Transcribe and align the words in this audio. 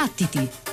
Battiti! 0.00 0.69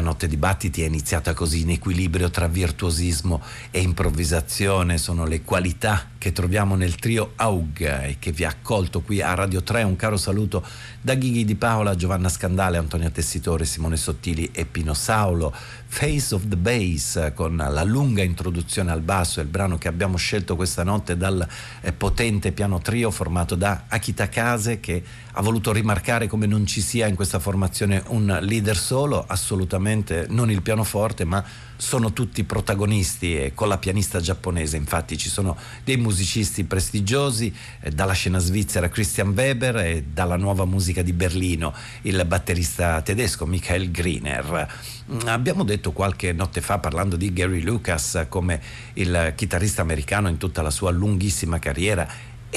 La 0.00 0.06
notte 0.06 0.26
di 0.26 0.38
battiti 0.38 0.82
è 0.82 0.86
iniziata 0.86 1.34
così 1.34 1.60
in 1.60 1.70
equilibrio 1.70 2.30
tra 2.30 2.48
virtuosismo 2.48 3.42
e 3.70 3.80
improvvisazione, 3.80 4.96
sono 4.96 5.26
le 5.26 5.42
qualità 5.42 6.09
che 6.20 6.32
troviamo 6.32 6.74
nel 6.74 6.96
trio 6.96 7.32
Aug 7.36 7.80
e 7.80 8.16
che 8.18 8.30
vi 8.30 8.44
ha 8.44 8.50
accolto 8.50 9.00
qui 9.00 9.22
a 9.22 9.32
Radio 9.32 9.62
3. 9.62 9.84
Un 9.84 9.96
caro 9.96 10.18
saluto 10.18 10.62
da 11.00 11.14
Ghighi 11.14 11.46
di 11.46 11.54
Paola, 11.54 11.94
Giovanna 11.94 12.28
Scandale, 12.28 12.76
Antonia 12.76 13.08
Tessitore, 13.08 13.64
Simone 13.64 13.96
Sottili 13.96 14.50
e 14.52 14.66
Pino 14.66 14.92
Saulo. 14.92 15.50
Face 15.86 16.34
of 16.34 16.46
the 16.46 16.58
Bass 16.58 17.32
con 17.32 17.56
la 17.56 17.82
lunga 17.84 18.22
introduzione 18.22 18.90
al 18.90 19.00
basso, 19.00 19.40
il 19.40 19.46
brano 19.46 19.78
che 19.78 19.88
abbiamo 19.88 20.18
scelto 20.18 20.56
questa 20.56 20.84
notte 20.84 21.16
dal 21.16 21.44
eh, 21.80 21.92
potente 21.92 22.52
piano 22.52 22.80
trio 22.80 23.10
formato 23.10 23.54
da 23.54 23.84
Akita 23.88 24.28
Kase 24.28 24.78
che 24.78 25.02
ha 25.32 25.40
voluto 25.40 25.72
rimarcare 25.72 26.26
come 26.26 26.44
non 26.44 26.66
ci 26.66 26.82
sia 26.82 27.06
in 27.06 27.14
questa 27.14 27.38
formazione 27.38 28.02
un 28.08 28.40
leader 28.42 28.76
solo, 28.76 29.24
assolutamente 29.26 30.26
non 30.28 30.50
il 30.50 30.60
pianoforte, 30.60 31.24
ma 31.24 31.42
sono 31.80 32.12
tutti 32.12 32.44
protagonisti 32.44 33.36
e 33.36 33.52
con 33.54 33.66
la 33.66 33.78
pianista 33.78 34.20
giapponese 34.20 34.76
infatti 34.76 35.16
ci 35.16 35.30
sono 35.30 35.56
dei 35.82 35.96
musicisti 35.96 36.64
prestigiosi 36.64 37.52
eh, 37.80 37.90
dalla 37.90 38.12
scena 38.12 38.38
svizzera 38.38 38.90
Christian 38.90 39.30
Weber 39.30 39.76
e 39.78 40.04
dalla 40.12 40.36
nuova 40.36 40.66
musica 40.66 41.00
di 41.00 41.14
Berlino 41.14 41.72
il 42.02 42.22
batterista 42.26 43.00
tedesco 43.00 43.46
Michael 43.46 43.90
Griner. 43.90 44.68
Mm, 45.10 45.26
abbiamo 45.28 45.64
detto 45.64 45.92
qualche 45.92 46.32
notte 46.32 46.60
fa 46.60 46.78
parlando 46.78 47.16
di 47.16 47.32
Gary 47.32 47.62
Lucas 47.62 48.26
come 48.28 48.60
il 48.94 49.32
chitarrista 49.34 49.80
americano 49.80 50.28
in 50.28 50.36
tutta 50.36 50.60
la 50.60 50.70
sua 50.70 50.90
lunghissima 50.90 51.58
carriera 51.58 52.06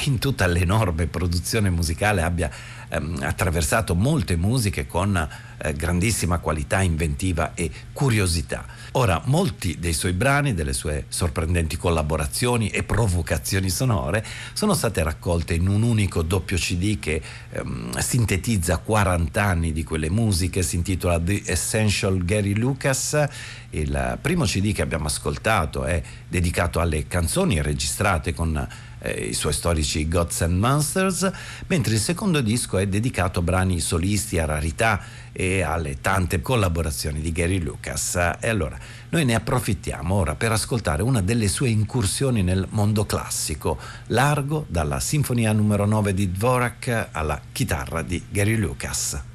in 0.05 0.19
tutta 0.19 0.47
l'enorme 0.47 1.07
produzione 1.07 1.69
musicale 1.69 2.21
abbia 2.21 2.49
ehm, 2.89 3.19
attraversato 3.21 3.95
molte 3.95 4.35
musiche 4.35 4.87
con 4.87 5.27
eh, 5.57 5.73
grandissima 5.73 6.39
qualità 6.39 6.81
inventiva 6.81 7.53
e 7.53 7.69
curiosità. 7.93 8.65
Ora, 8.93 9.21
molti 9.25 9.77
dei 9.79 9.93
suoi 9.93 10.13
brani, 10.13 10.53
delle 10.53 10.73
sue 10.73 11.05
sorprendenti 11.07 11.77
collaborazioni 11.77 12.69
e 12.69 12.83
provocazioni 12.83 13.69
sonore 13.69 14.25
sono 14.53 14.73
state 14.73 15.03
raccolte 15.03 15.53
in 15.53 15.67
un 15.67 15.83
unico 15.83 16.21
doppio 16.21 16.57
CD 16.57 16.99
che 16.99 17.21
ehm, 17.51 17.97
sintetizza 17.99 18.77
40 18.77 19.43
anni 19.43 19.71
di 19.71 19.83
quelle 19.83 20.09
musiche, 20.09 20.63
si 20.63 20.75
intitola 20.75 21.19
The 21.19 21.43
Essential 21.45 22.23
Gary 22.25 22.53
Lucas. 22.55 23.27
Il 23.71 24.19
primo 24.21 24.45
CD 24.45 24.71
che 24.71 24.83
abbiamo 24.83 25.05
ascoltato 25.05 25.83
è 25.85 26.01
dedicato 26.27 26.79
alle 26.79 27.07
canzoni 27.07 27.61
registrate 27.61 28.33
con 28.33 28.67
eh, 29.03 29.25
i 29.25 29.33
suoi 29.33 29.53
storici 29.53 30.07
Gods 30.07 30.41
and 30.41 30.57
Monsters, 30.57 31.29
mentre 31.67 31.94
il 31.94 32.00
secondo 32.00 32.41
disco 32.41 32.77
è 32.77 32.88
dedicato 32.88 33.39
a 33.39 33.44
brani 33.44 33.79
solisti, 33.79 34.39
a 34.39 34.45
rarità 34.45 35.01
e 35.31 35.61
alle 35.61 36.00
tante 36.00 36.41
collaborazioni 36.41 37.19
di 37.19 37.31
Gary 37.31 37.59
Lucas. 37.59 38.15
E 38.39 38.47
allora 38.47 38.77
noi 39.09 39.25
ne 39.25 39.35
approfittiamo 39.35 40.15
ora 40.15 40.35
per 40.35 40.53
ascoltare 40.53 41.03
una 41.03 41.21
delle 41.21 41.50
sue 41.50 41.69
incursioni 41.69 42.41
nel 42.41 42.65
mondo 42.69 43.05
classico, 43.05 43.77
largo 44.07 44.65
dalla 44.69 45.00
Sinfonia 45.00 45.51
numero 45.51 45.85
9 45.85 46.13
di 46.13 46.31
Dvorak 46.31 47.09
alla 47.11 47.39
chitarra 47.51 48.01
di 48.01 48.23
Gary 48.29 48.55
Lucas. 48.55 49.31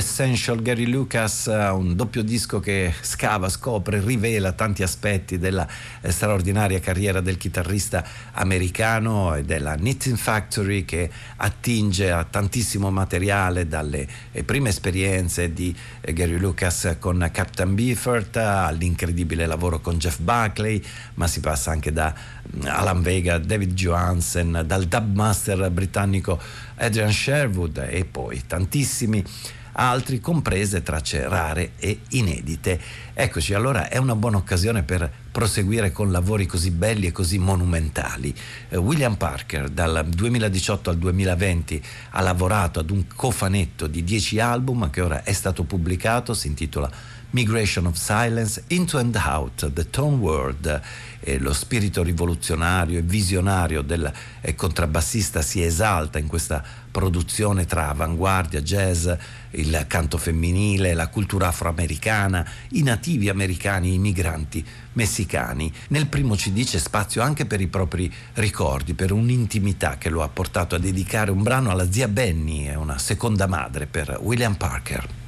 Essential 0.00 0.62
Gary 0.62 0.86
Lucas, 0.86 1.44
un 1.44 1.94
doppio 1.94 2.22
disco 2.22 2.58
che 2.58 2.90
scava, 3.02 3.50
scopre, 3.50 4.00
rivela 4.00 4.52
tanti 4.52 4.82
aspetti 4.82 5.36
della 5.36 5.68
eh, 6.00 6.10
straordinaria 6.10 6.80
carriera 6.80 7.20
del 7.20 7.36
chitarrista 7.36 8.02
americano 8.32 9.34
e 9.34 9.44
della 9.44 9.74
Knitting 9.74 10.16
Factory 10.16 10.86
che 10.86 11.10
attinge 11.36 12.10
a 12.10 12.24
tantissimo 12.24 12.90
materiale 12.90 13.68
dalle 13.68 14.08
eh, 14.32 14.42
prime 14.42 14.70
esperienze 14.70 15.52
di 15.52 15.76
eh, 16.00 16.14
Gary 16.14 16.38
Lucas 16.38 16.96
con 16.98 17.28
Captain 17.30 17.74
Beefheart 17.74 18.38
all'incredibile 18.38 19.44
lavoro 19.44 19.80
con 19.80 19.98
Jeff 19.98 20.20
Buckley, 20.20 20.82
ma 21.16 21.26
si 21.26 21.40
passa 21.40 21.72
anche 21.72 21.92
da 21.92 22.14
mm, 22.56 22.62
Alan 22.64 23.02
Vega, 23.02 23.36
David 23.36 23.74
Johansen, 23.74 24.62
dal 24.64 24.86
dubmaster 24.86 25.70
britannico 25.70 26.40
Adrian 26.76 27.12
Sherwood 27.12 27.86
e 27.86 28.06
poi 28.06 28.42
tantissimi 28.46 29.22
altri, 29.72 30.20
comprese 30.20 30.82
tracce 30.82 31.28
rare 31.28 31.72
e 31.78 32.00
inedite. 32.10 32.80
Eccoci, 33.14 33.54
allora 33.54 33.88
è 33.88 33.98
una 33.98 34.14
buona 34.14 34.36
occasione 34.36 34.82
per 34.82 35.10
proseguire 35.30 35.92
con 35.92 36.10
lavori 36.10 36.46
così 36.46 36.70
belli 36.70 37.06
e 37.06 37.12
così 37.12 37.38
monumentali. 37.38 38.34
Eh, 38.68 38.76
William 38.76 39.16
Parker 39.16 39.68
dal 39.68 40.06
2018 40.08 40.90
al 40.90 40.98
2020 40.98 41.82
ha 42.10 42.20
lavorato 42.20 42.80
ad 42.80 42.90
un 42.90 43.06
cofanetto 43.14 43.86
di 43.86 44.02
10 44.02 44.40
album 44.40 44.90
che 44.90 45.00
ora 45.00 45.22
è 45.22 45.32
stato 45.32 45.64
pubblicato, 45.64 46.34
si 46.34 46.48
intitola 46.48 46.90
Migration 47.30 47.86
of 47.86 47.96
Silence, 47.96 48.64
Into 48.68 48.98
and 48.98 49.14
Out, 49.14 49.72
The 49.72 49.88
Tone 49.88 50.16
World. 50.16 50.80
Eh, 51.20 51.38
lo 51.38 51.52
spirito 51.52 52.02
rivoluzionario 52.02 52.98
e 52.98 53.02
visionario 53.02 53.82
del 53.82 54.10
eh, 54.40 54.54
contrabbassista 54.54 55.42
si 55.42 55.62
esalta 55.62 56.18
in 56.18 56.26
questa 56.26 56.64
produzione 56.90 57.66
tra 57.66 57.88
avanguardia, 57.88 58.62
jazz, 58.62 59.08
il 59.50 59.84
canto 59.86 60.18
femminile, 60.18 60.94
la 60.94 61.08
cultura 61.08 61.48
afroamericana, 61.48 62.44
i 62.70 62.82
nativi 62.82 63.28
americani, 63.28 63.94
i 63.94 63.98
migranti 63.98 64.64
messicani. 64.94 65.72
Nel 65.88 66.08
primo 66.08 66.34
CD 66.34 66.64
c'è 66.64 66.78
spazio 66.78 67.22
anche 67.22 67.46
per 67.46 67.60
i 67.60 67.68
propri 67.68 68.12
ricordi, 68.34 68.94
per 68.94 69.12
un'intimità 69.12 69.98
che 69.98 70.08
lo 70.08 70.22
ha 70.22 70.28
portato 70.28 70.74
a 70.74 70.78
dedicare 70.78 71.30
un 71.30 71.42
brano 71.42 71.70
alla 71.70 71.90
zia 71.90 72.08
Benny, 72.08 72.74
una 72.74 72.98
seconda 72.98 73.46
madre 73.46 73.86
per 73.86 74.18
William 74.20 74.54
Parker. 74.54 75.18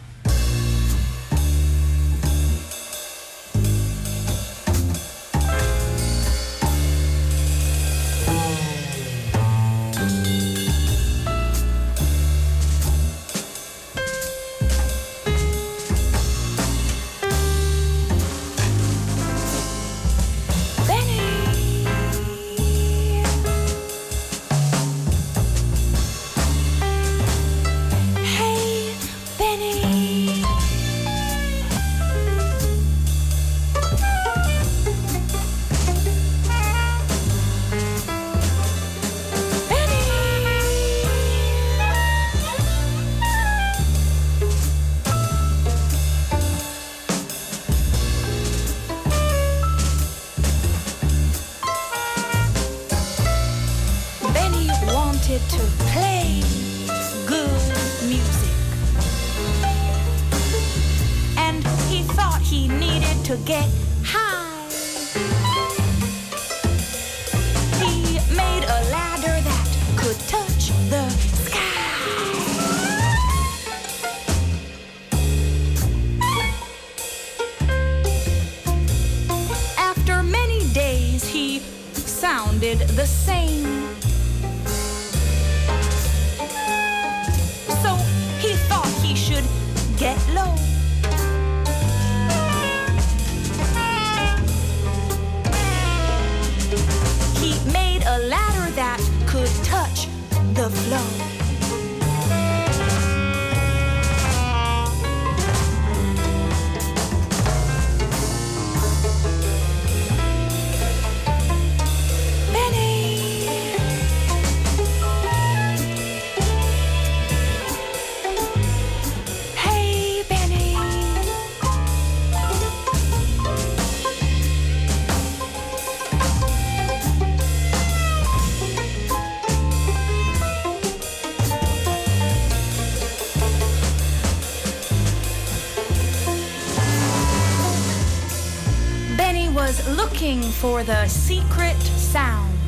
For 140.50 140.82
the 140.82 141.06
secret 141.08 141.76
sound. 141.82 142.58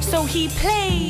So 0.00 0.24
he 0.24 0.48
played 0.48 1.01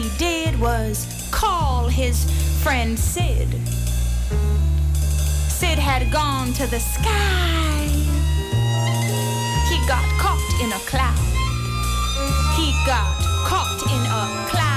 he 0.00 0.08
did 0.16 0.58
was 0.58 1.28
call 1.30 1.86
his 1.86 2.24
friend 2.62 2.98
Sid. 2.98 3.48
Sid 5.50 5.78
had 5.78 6.10
gone 6.10 6.54
to 6.54 6.66
the 6.66 6.80
sky. 6.80 7.86
He 9.68 9.76
got 9.86 10.04
caught 10.18 10.60
in 10.62 10.72
a 10.72 10.80
cloud. 10.88 11.18
He 12.56 12.72
got 12.86 13.12
caught 13.46 13.82
in 13.92 14.02
a 14.06 14.50
cloud. 14.50 14.69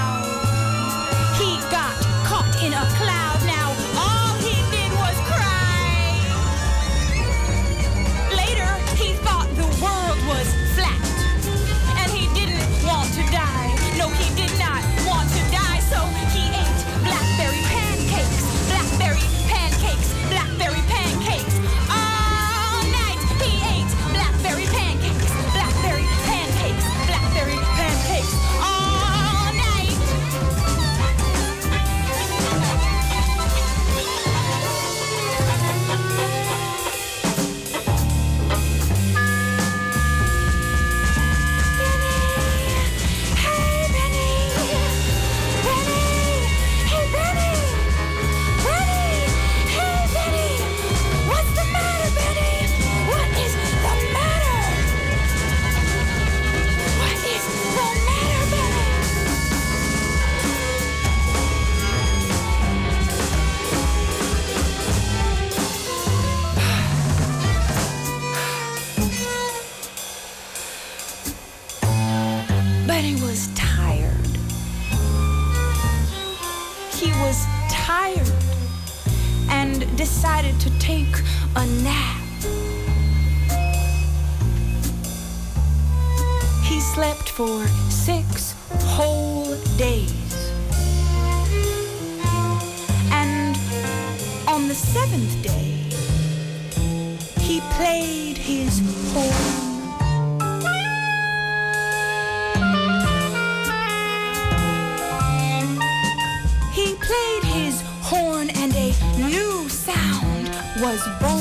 was 110.83 111.07
born. 111.21 111.39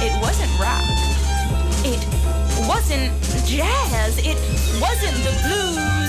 It 0.00 0.14
wasn't 0.22 0.52
rock. 0.60 0.84
It 1.84 2.06
wasn't 2.68 3.10
jazz. 3.48 4.16
It 4.18 4.38
wasn't 4.80 5.16
the 5.24 5.32
blues. 5.42 6.01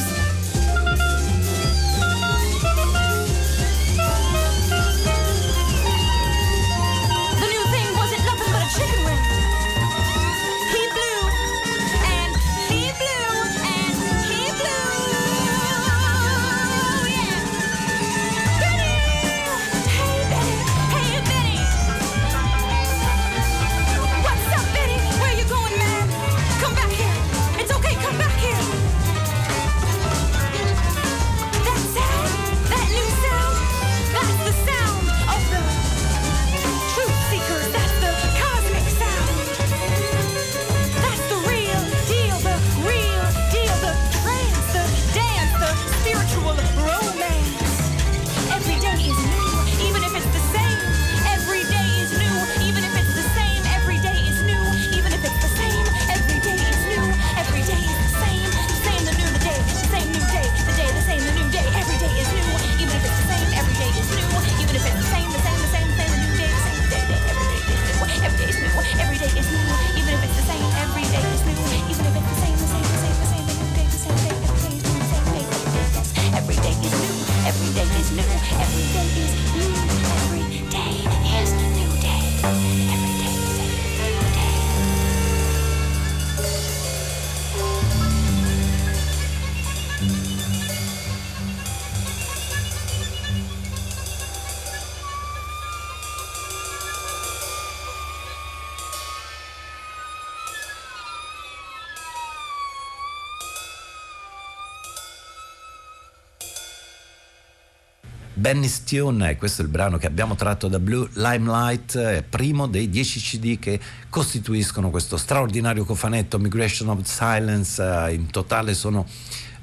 Dennis 108.54 108.84
Tune 108.84 109.32
e 109.32 109.36
questo 109.36 109.63
è 109.63 109.66
il 109.66 109.72
brano 109.72 109.98
che 109.98 110.06
abbiamo 110.06 110.36
tratto 110.36 110.68
da 110.68 110.78
Blue 110.78 111.10
Limelight, 111.13 112.22
primo 112.30 112.68
dei 112.68 112.88
10 112.88 113.20
CD 113.20 113.58
che 113.58 113.80
costituiscono 114.10 114.92
questo 114.92 115.18
straordinario 115.18 115.84
cofanetto 115.84 116.38
Migration 116.38 116.89
of 116.89 117.02
Silence, 117.02 117.82
eh, 117.82 118.13
in 118.13 118.30
totale 118.30 118.76
sono 118.76 119.08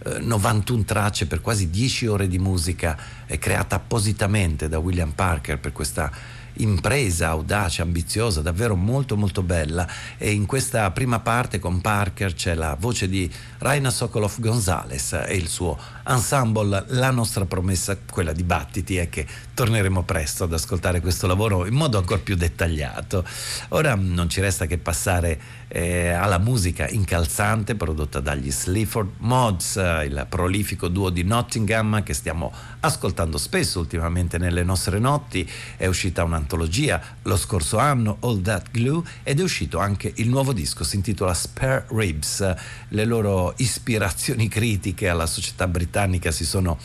eh, 0.07 0.19
91 0.19 0.83
tracce 0.83 1.27
per 1.27 1.41
quasi 1.41 1.71
10 1.71 2.09
ore 2.09 2.27
di 2.27 2.41
musica 2.41 2.99
creata 3.39 3.77
appositamente 3.77 4.69
da 4.69 4.81
William 4.81 5.13
Parker 5.13 5.61
per 5.61 5.71
questa 5.71 6.11
impresa 6.55 7.29
audace, 7.29 7.83
ambiziosa, 7.83 8.41
davvero 8.41 8.77
molto 8.77 9.17
molto 9.17 9.43
bella 9.43 9.89
e 10.19 10.33
in 10.33 10.47
questa 10.47 10.91
prima 10.91 11.21
parte 11.21 11.59
con 11.59 11.81
Parker 11.81 12.35
c'è 12.35 12.55
la 12.55 12.77
voce 12.79 13.09
di 13.09 13.31
Raina 13.59 13.91
Sokolov 13.91 14.39
Gonzalez 14.39 15.13
e 15.13 15.35
il 15.35 15.49
suo 15.49 15.79
ensemble 16.07 16.85
La 16.89 17.11
nostra 17.11 17.45
promessa, 17.45 17.97
quella 18.11 18.33
di 18.33 18.43
Battiti 18.43 18.97
è 18.97 19.09
che 19.09 19.27
torneremo 19.55 20.03
presto 20.03 20.45
ad 20.45 20.53
ascoltare 20.53 21.01
questo 21.01 21.27
lavoro 21.27 21.67
in 21.67 21.75
modo 21.75 21.99
ancora 21.99 22.21
più 22.21 22.35
dettagliato. 22.35 23.25
Ora 23.69 23.95
non 23.95 24.29
ci 24.29 24.41
resta 24.41 24.67
che 24.67 24.79
passare 24.79 25.60
eh, 25.73 26.09
alla 26.09 26.39
musica 26.39 26.89
incalzante 26.89 27.77
prodotta 27.77 28.19
dagli 28.19 28.51
Sleaford 28.51 29.13
Mods, 29.19 29.77
eh, 29.77 30.05
il 30.07 30.27
prolifico 30.29 30.89
duo 30.89 31.11
di 31.11 31.23
Nottingham 31.23 32.03
che 32.03 32.13
stiamo 32.13 32.53
ascoltando 32.81 33.39
spesso 33.39 33.79
ultimamente 33.79 34.37
nelle 34.37 34.65
nostre 34.65 34.99
notti. 34.99 35.49
È 35.77 35.87
uscita 35.87 36.25
un'antologia 36.25 37.01
lo 37.23 37.37
scorso 37.37 37.79
anno, 37.79 38.17
All 38.21 38.43
That 38.43 38.71
Glue, 38.73 39.03
ed 39.23 39.39
è 39.39 39.43
uscito 39.43 39.79
anche 39.79 40.13
il 40.17 40.29
nuovo 40.29 40.53
disco, 40.53 40.83
si 40.83 40.97
intitola 40.97 41.35
Spare 41.35 41.87
Ribs. 41.91 42.55
Le 42.89 43.05
loro 43.05 43.55
ispirazioni 43.59 44.49
critiche 44.49 45.09
alla 45.09 45.27
società 45.27 45.69
britannica 45.69 46.33
si 46.33 46.45
sono 46.45 46.79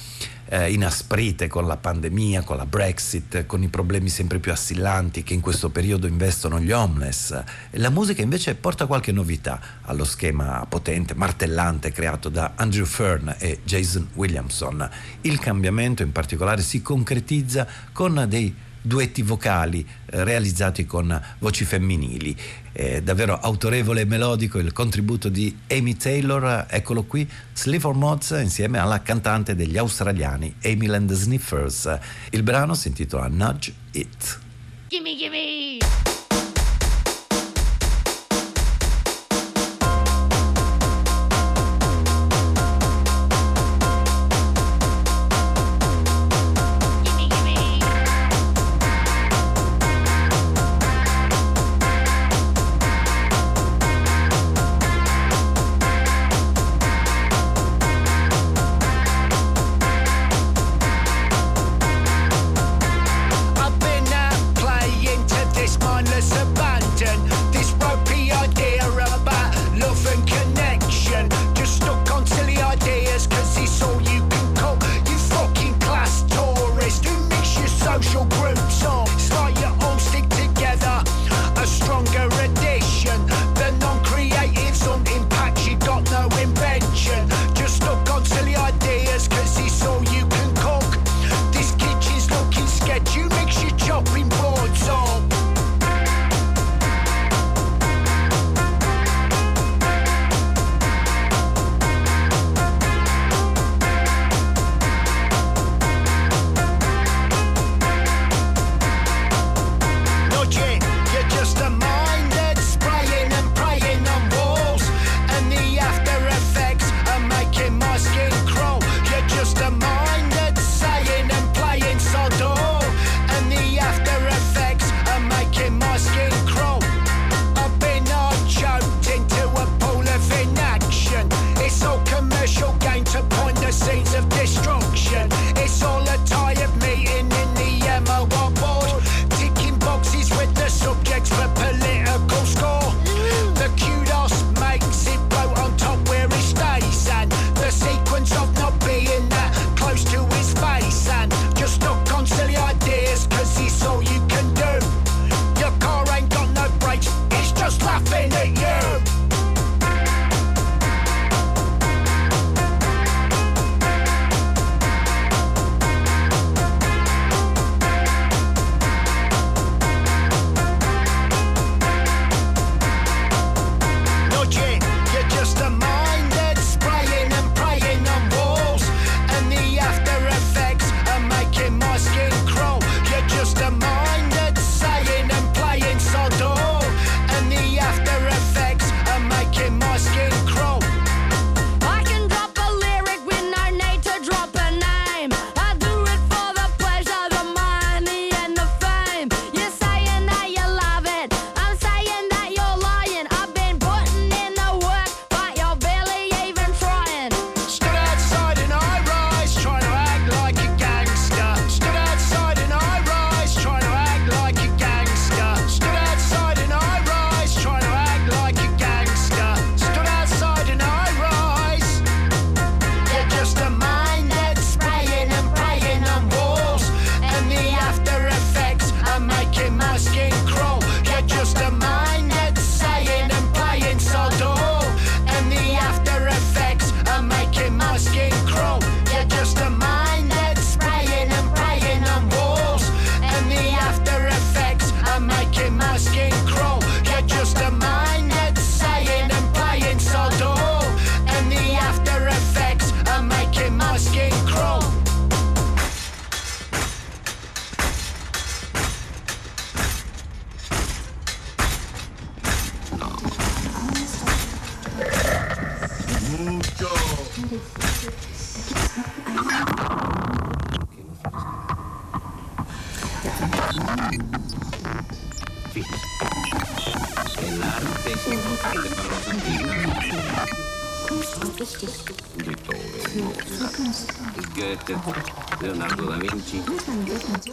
eh, 0.47 0.71
inasprite 0.71 1.47
con 1.47 1.65
la 1.65 1.77
pandemia, 1.77 2.43
con 2.43 2.58
la 2.58 2.65
Brexit, 2.65 3.45
con 3.45 3.63
i 3.63 3.67
problemi 3.67 4.10
sempre 4.10 4.39
più 4.39 4.51
assillanti 4.51 5.23
che 5.23 5.34
in 5.34 5.41
questo 5.41 5.69
periodo 5.69 6.08
investono 6.08 6.60
gli 6.60 6.71
homeless. 6.71 7.43
La 7.71 7.89
musica 7.89 8.21
invece 8.21 8.55
porta 8.55 8.86
qualche 8.86 9.12
novità 9.12 9.60
allo 9.81 10.03
schema 10.03 10.65
potente, 10.67 11.15
martellante 11.15 11.91
creato 11.91 12.29
da 12.29 12.53
Andrew 12.55 12.86
Fern 12.86 13.36
e 13.39 13.60
Jason 13.63 14.10
Williamson. 14.13 14.89
Il 15.21 15.39
cambiamento 15.39 16.03
in 16.03 16.12
particolare 16.12 16.62
si 16.62 16.81
concretizza 16.81 17.67
con 17.91 18.25
dei 18.27 18.53
duetti 18.86 19.21
vocali 19.21 19.86
eh, 20.06 20.24
realizzati 20.24 20.86
con 20.86 21.21
voci 21.39 21.65
femminili. 21.65 22.36
Eh, 22.71 23.02
davvero 23.02 23.39
autorevole 23.39 24.02
e 24.02 24.06
melodico 24.06 24.60
il 24.60 24.74
contributo 24.74 25.30
di 25.30 25.56
Amy 25.69 25.95
Taylor, 25.95 26.65
eccolo 26.69 27.04
qui, 27.04 27.28
Sleaford 27.54 27.98
Mods 27.98 28.38
insieme 28.41 28.80
alla 28.80 29.02
cantante 29.02 29.56
degli 29.56 29.78
australiani 29.78 30.54
Amy 30.63 30.86
Land 30.86 31.13
Sniffers. 31.13 32.00
Il 32.32 32.43
brano 32.43 32.74
si 32.74 32.89
intitola 32.89 33.28
Nudge 33.28 33.74
It. 33.91 34.39
Gimme, 34.88 35.15
gimme! 35.15 36.25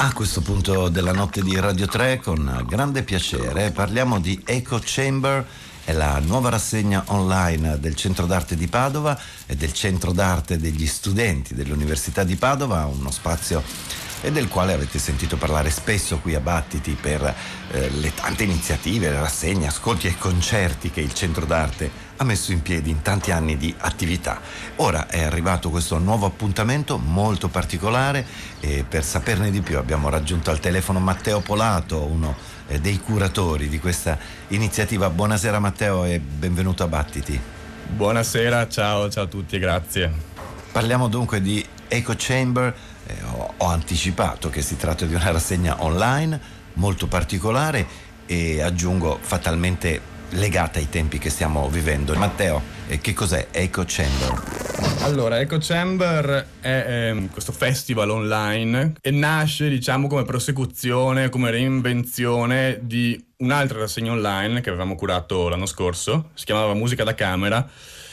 A 0.05 0.12
questo 0.12 0.41
punto 0.41 0.88
della 0.88 1.12
notte 1.12 1.43
di 1.43 1.57
Radio 1.61 1.87
3, 1.87 2.19
con 2.19 2.65
grande 2.67 3.05
piacere, 3.05 3.71
parliamo 3.71 4.19
di 4.19 4.43
Echo 4.45 4.81
Chamber, 4.83 5.47
è 5.85 5.93
la 5.93 6.19
nuova 6.19 6.49
rassegna 6.49 7.05
online 7.07 7.79
del 7.79 7.95
Centro 7.95 8.27
d'Arte 8.27 8.57
di 8.57 8.67
Padova 8.67 9.17
e 9.47 9.55
del 9.55 9.73
Centro 9.73 10.11
d'Arte 10.11 10.59
degli 10.59 10.88
Studenti 10.88 11.55
dell'Università 11.55 12.25
di 12.25 12.35
Padova, 12.35 12.85
uno 12.87 13.12
spazio 13.12 13.62
e 14.23 14.33
del 14.33 14.49
quale 14.49 14.73
avete 14.73 14.99
sentito 14.99 15.37
parlare 15.37 15.71
spesso 15.71 16.19
qui 16.19 16.35
a 16.35 16.41
Battiti 16.41 16.99
per 17.01 17.23
eh, 17.71 17.88
le 17.91 18.12
tante 18.12 18.43
iniziative, 18.43 19.09
le 19.09 19.21
rassegne, 19.21 19.69
ascolti 19.69 20.09
e 20.09 20.19
concerti 20.19 20.91
che 20.91 21.01
il 21.01 21.15
Centro 21.15 21.47
d'Arte 21.47 22.02
ha 22.23 22.25
messo 22.25 22.53
in 22.53 22.63
piedi 22.63 22.91
in 22.91 23.03
tanti 23.03 23.31
anni 23.31 23.57
di 23.57 23.75
attività. 23.77 24.41
Ora 24.77 25.09
è 25.09 25.23
arrivato 25.23 25.71
questo 25.71 25.99
nuovo 25.99 26.27
appuntamento 26.27 26.97
molto 26.97 27.49
particolare 27.49 28.25
e 28.61 28.85
per 28.89 29.05
saperne 29.05 29.51
di 29.51 29.61
più 29.61 29.77
abbiamo 29.77 30.09
raggiunto 30.09 30.51
al 30.51 30.61
telefono 30.61 31.01
Matteo 31.01 31.41
Polato, 31.41 32.01
uno 32.05 32.35
eh, 32.69 32.81
dei 32.81 32.99
curatori 33.01 33.69
di 33.69 33.79
questa 33.79 34.17
iniziativa. 34.49 35.11
Buonasera 35.11 35.59
Matteo 35.59 36.05
e 36.05 36.21
benvenuto 36.21 36.85
a 36.85 36.89
Battiti. 36.89 37.39
Buonasera, 37.89 38.69
ciao, 38.69 39.11
ciao 39.11 39.25
a 39.25 39.27
tutti, 39.27 39.59
grazie. 39.59 40.11
Parliamo 40.71 41.09
dunque 41.09 41.43
di 41.43 41.65
Echo 41.89 42.15
Chamber, 42.17 42.75
eh, 43.07 43.17
ho, 43.33 43.55
ho 43.57 43.67
anticipato 43.67 44.49
che 44.49 44.63
si 44.63 44.77
tratta 44.77 45.05
di 45.05 45.15
una 45.15 45.31
rassegna 45.31 45.83
online 45.83 46.41
molto 46.75 47.07
particolare 47.07 48.11
e 48.27 48.63
aggiungo 48.63 49.19
fatalmente 49.21 50.12
legata 50.33 50.79
ai 50.79 50.88
tempi 50.88 51.18
che 51.18 51.31
stiamo 51.31 51.68
vivendo. 51.68 52.14
Matteo, 52.14 52.62
eh, 52.88 53.01
che 53.01 53.12
cos'è 53.12 53.49
Echo 53.51 53.85
Chamber? 53.87 54.42
Allora, 55.01 55.40
Echo 55.40 55.59
Chamber 55.59 56.47
è 56.61 56.85
ehm, 56.87 57.31
questo 57.31 57.53
festival 57.53 58.11
online 58.11 58.95
e 59.01 59.11
nasce, 59.11 59.68
diciamo, 59.68 60.07
come 60.07 60.25
prosecuzione, 60.25 61.29
come 61.29 61.51
reinvenzione 61.51 62.79
di 62.83 63.23
un'altra 63.38 63.81
rassegna 63.81 64.12
online 64.12 64.61
che 64.61 64.68
avevamo 64.68 64.95
curato 64.95 65.49
l'anno 65.49 65.66
scorso, 65.66 66.31
si 66.35 66.45
chiamava 66.45 66.75
Musica 66.75 67.05
da 67.05 67.14
Camera. 67.14 67.68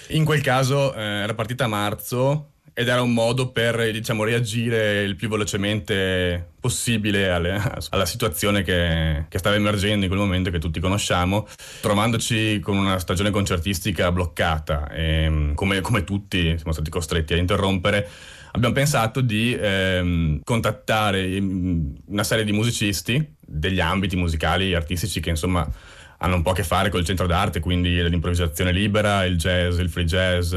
In 0.09 0.25
quel 0.25 0.41
caso 0.41 0.93
eh, 0.93 1.01
era 1.01 1.35
partita 1.35 1.65
a 1.65 1.67
marzo 1.67 2.53
ed 2.73 2.87
era 2.87 3.01
un 3.01 3.13
modo 3.13 3.51
per, 3.51 3.91
diciamo, 3.91 4.23
reagire 4.23 5.03
il 5.03 5.15
più 5.15 5.29
velocemente 5.29 6.51
possibile 6.59 7.29
alle- 7.29 7.61
alla 7.89 8.05
situazione 8.05 8.63
che, 8.63 9.25
che 9.29 9.37
stava 9.37 9.55
emergendo 9.55 10.05
in 10.05 10.11
quel 10.11 10.21
momento 10.21 10.49
che 10.49 10.59
tutti 10.59 10.79
conosciamo, 10.79 11.47
trovandoci 11.81 12.59
con 12.59 12.77
una 12.77 12.99
stagione 12.99 13.29
concertistica 13.29 14.11
bloccata 14.11 14.89
e 14.89 15.51
come, 15.55 15.81
come 15.81 16.03
tutti 16.03 16.55
siamo 16.57 16.73
stati 16.73 16.89
costretti 16.89 17.33
a 17.33 17.37
interrompere. 17.37 18.07
Abbiamo 18.51 18.73
pensato 18.73 19.21
di 19.21 19.55
ehm, 19.59 20.41
contattare 20.43 21.23
ehm, 21.23 21.93
una 22.07 22.23
serie 22.23 22.43
di 22.43 22.51
musicisti 22.51 23.35
degli 23.39 23.79
ambiti 23.79 24.15
musicali 24.15 24.71
e 24.71 24.75
artistici 24.75 25.19
che 25.19 25.29
insomma 25.29 25.67
hanno 26.21 26.35
un 26.35 26.41
po' 26.41 26.51
a 26.51 26.53
che 26.53 26.63
fare 26.63 26.89
col 26.89 27.05
centro 27.05 27.27
d'arte, 27.27 27.59
quindi 27.59 28.01
l'improvvisazione 28.09 28.71
libera, 28.71 29.23
il 29.23 29.37
jazz, 29.37 29.77
il 29.79 29.89
free 29.89 30.05
jazz, 30.05 30.53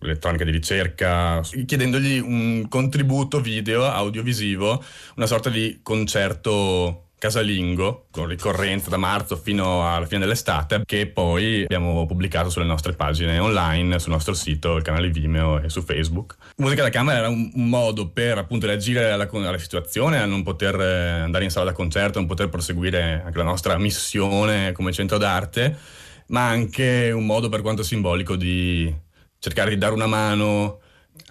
l'elettronica 0.00 0.44
di 0.44 0.50
ricerca, 0.50 1.40
chiedendogli 1.66 2.18
un 2.18 2.66
contributo 2.68 3.40
video, 3.40 3.84
audiovisivo, 3.84 4.82
una 5.16 5.26
sorta 5.26 5.50
di 5.50 5.80
concerto 5.82 7.04
casalingo 7.20 8.06
con 8.10 8.26
ricorrenza 8.26 8.88
da 8.88 8.96
marzo 8.96 9.36
fino 9.36 9.86
alla 9.86 10.06
fine 10.06 10.20
dell'estate 10.20 10.82
che 10.86 11.06
poi 11.06 11.64
abbiamo 11.64 12.06
pubblicato 12.06 12.48
sulle 12.48 12.64
nostre 12.64 12.94
pagine 12.94 13.38
online, 13.38 13.98
sul 13.98 14.12
nostro 14.12 14.32
sito, 14.32 14.76
il 14.76 14.82
canale 14.82 15.10
Vimeo 15.10 15.60
e 15.60 15.68
su 15.68 15.82
Facebook. 15.82 16.36
Musica 16.56 16.82
da 16.82 16.88
camera 16.88 17.18
era 17.18 17.28
un, 17.28 17.50
modo 17.54 18.08
per 18.08 18.38
appunto 18.38 18.66
reagire 18.66 19.10
alla, 19.10 19.28
alla 19.30 19.58
situazione, 19.58 20.18
a 20.18 20.24
non 20.24 20.42
poter 20.42 20.80
eh, 20.80 21.20
andare 21.20 21.44
in 21.44 21.50
sala 21.50 21.66
da 21.66 21.72
concerto, 21.72 22.18
non 22.18 22.26
poter 22.26 22.48
proseguire 22.48 23.22
anche 23.22 23.38
la 23.38 23.44
nostra 23.44 23.76
missione 23.76 24.72
come 24.72 24.90
centro 24.90 25.18
d'arte, 25.18 25.76
ma 26.28 26.48
anche 26.48 27.10
un 27.12 27.26
modo 27.26 27.50
per 27.50 27.60
quanto 27.60 27.82
simbolico 27.82 28.34
di 28.34 28.92
cercare 29.40 29.70
di 29.70 29.78
dare 29.78 29.94
una 29.94 30.06
mano 30.06 30.80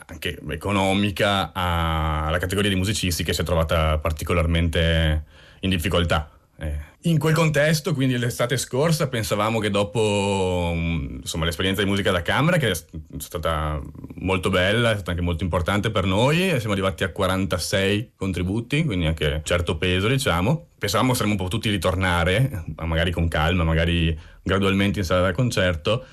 anche 0.08 0.39
economica 0.50 1.52
alla 1.54 2.39
categoria 2.39 2.69
di 2.69 2.76
musicisti 2.76 3.24
che 3.24 3.34
si 3.34 3.41
è 3.41 3.43
trovata 3.43 3.98
particolarmente 4.00 5.24
in 5.62 5.69
difficoltà. 5.69 6.30
Eh, 6.58 6.76
In 7.02 7.19
quel 7.19 7.34
contesto, 7.34 7.93
quindi 7.93 8.17
l'estate 8.17 8.58
scorsa, 8.58 9.08
pensavamo 9.08 9.60
che 9.60 9.69
dopo 9.69 10.74
mm, 10.76 11.17
insomma, 11.22 11.45
l'esperienza 11.45 11.82
di 11.82 11.88
musica 11.88 12.12
da 12.12 12.22
camera, 12.22 12.58
che 12.58 12.72
è 12.72 12.74
st- 12.74 12.89
stata 13.17 13.80
molto 14.15 14.50
bella, 14.50 14.91
è 14.91 14.95
stata 14.95 15.12
anche 15.12 15.22
molto 15.24 15.43
importante 15.43 15.91
per 15.91 16.04
noi, 16.06 16.60
siamo 16.60 16.74
arrivati 16.74 17.04
a 17.06 17.12
46 17.12 18.13
contributi, 18.15 18.84
quindi 18.84 19.06
anche 19.06 19.26
un 19.28 19.43
certo 19.43 19.78
peso, 19.78 20.08
diciamo. 20.10 20.67
Pensavamo 20.78 21.13
saremmo 21.13 21.36
potuti 21.36 21.69
ritornare, 21.69 22.65
ma 22.76 22.86
magari 22.86 23.12
con 23.12 23.28
calma, 23.30 23.63
magari 23.63 24.17
gradualmente 24.41 25.00
in 25.00 25.06
sala 25.06 25.22
da 25.22 25.32
concerto, 25.32 26.06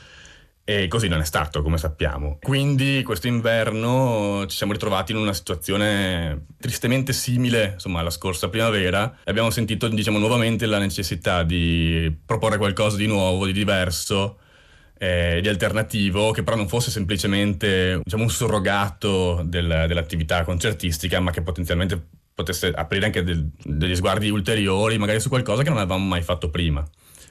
e 0.69 0.89
così 0.89 1.07
non 1.07 1.21
è 1.21 1.25
stato, 1.25 1.63
come 1.63 1.79
sappiamo. 1.79 2.39
Quindi 2.43 3.05
quest'inverno 3.05 4.47
ci 4.49 4.57
siamo 4.57 4.73
ritrovati 4.73 5.13
in 5.13 5.19
una 5.19 5.33
situazione 5.33 6.47
tristemente 6.59 7.13
simile, 7.13 7.75
insomma, 7.75 8.01
alla 8.01 8.11
scorsa 8.11 8.49
primavera 8.49 9.19
e 9.23 9.31
abbiamo 9.31 9.51
sentito, 9.51 9.87
diciamo, 9.87 10.19
nuovamente 10.19 10.67
la 10.67 10.79
necessità 10.79 11.45
di 11.45 12.13
proporre 12.27 12.59
qualcosa 12.59 12.97
di 12.97 13.07
nuovo, 13.07 13.47
di 13.47 13.53
diverso, 13.53 14.39
eh, 14.99 15.39
di 15.41 15.47
alternativo, 15.47 16.33
che 16.33 16.43
però 16.43 16.57
non 16.57 16.67
fosse 16.67 16.91
semplicemente, 16.91 18.01
diciamo, 18.03 18.25
un 18.25 18.31
surrogato 18.31 19.43
del- 19.45 19.85
dell'attività 19.87 20.43
concertistica, 20.43 21.21
ma 21.21 21.31
che 21.31 21.43
potenzialmente 21.43 22.09
potesse 22.35 22.73
aprire 22.75 23.07
anche 23.07 23.23
del- 23.23 23.49
degli 23.63 23.95
sguardi 23.95 24.31
ulteriori, 24.31 24.99
magari 24.99 25.21
su 25.21 25.29
qualcosa 25.29 25.63
che 25.63 25.69
non 25.69 25.79
avevamo 25.79 26.07
mai 26.07 26.23
fatto 26.23 26.51
prima. 26.51 26.85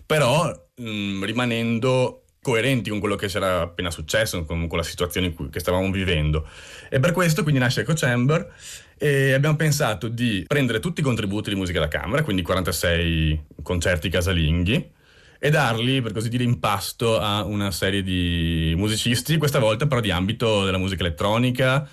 Però 0.06 0.50
mh, 0.78 1.24
rimanendo 1.26 2.25
coerenti 2.46 2.92
con 2.92 3.00
quello 3.00 3.16
che 3.16 3.26
c'era 3.26 3.62
appena 3.62 3.90
successo, 3.90 4.46
con, 4.46 4.68
con 4.68 4.78
la 4.78 4.84
situazione 4.84 5.34
cui, 5.34 5.50
che 5.50 5.60
stavamo 5.60 5.90
vivendo. 5.90 6.48
E 6.92 7.00
per 7.00 7.12
questo 7.12 7.42
quindi 7.42 7.60
nasce 7.60 7.82
Echo 7.82 7.94
Chamber 7.96 8.54
e 9.00 9.34
abbiamo 9.34 9.56
pensato 9.56 10.08
di 10.08 10.44
prendere 10.46 10.80
tutti 10.80 11.00
i 11.00 11.04
contributi 11.04 11.50
di 11.50 11.56
musica 11.56 11.80
da 11.80 11.88
camera, 11.88 12.22
quindi 12.22 12.44
46 12.44 13.46
concerti 13.64 14.10
casalinghi, 14.10 14.92
e 15.40 15.50
darli, 15.50 16.04
per 16.04 16.12
così 16.14 16.30
dire, 16.30 16.44
in 16.44 16.60
pasto 16.60 17.20
a 17.20 17.44
una 17.44 17.72
serie 17.72 18.04
di 18.04 18.76
musicisti, 18.78 19.38
questa 19.38 19.58
volta 19.58 19.88
però 19.88 20.00
di 20.00 20.12
ambito 20.12 20.66
della 20.66 20.78
musica 20.78 21.04
elettronica, 21.04 21.90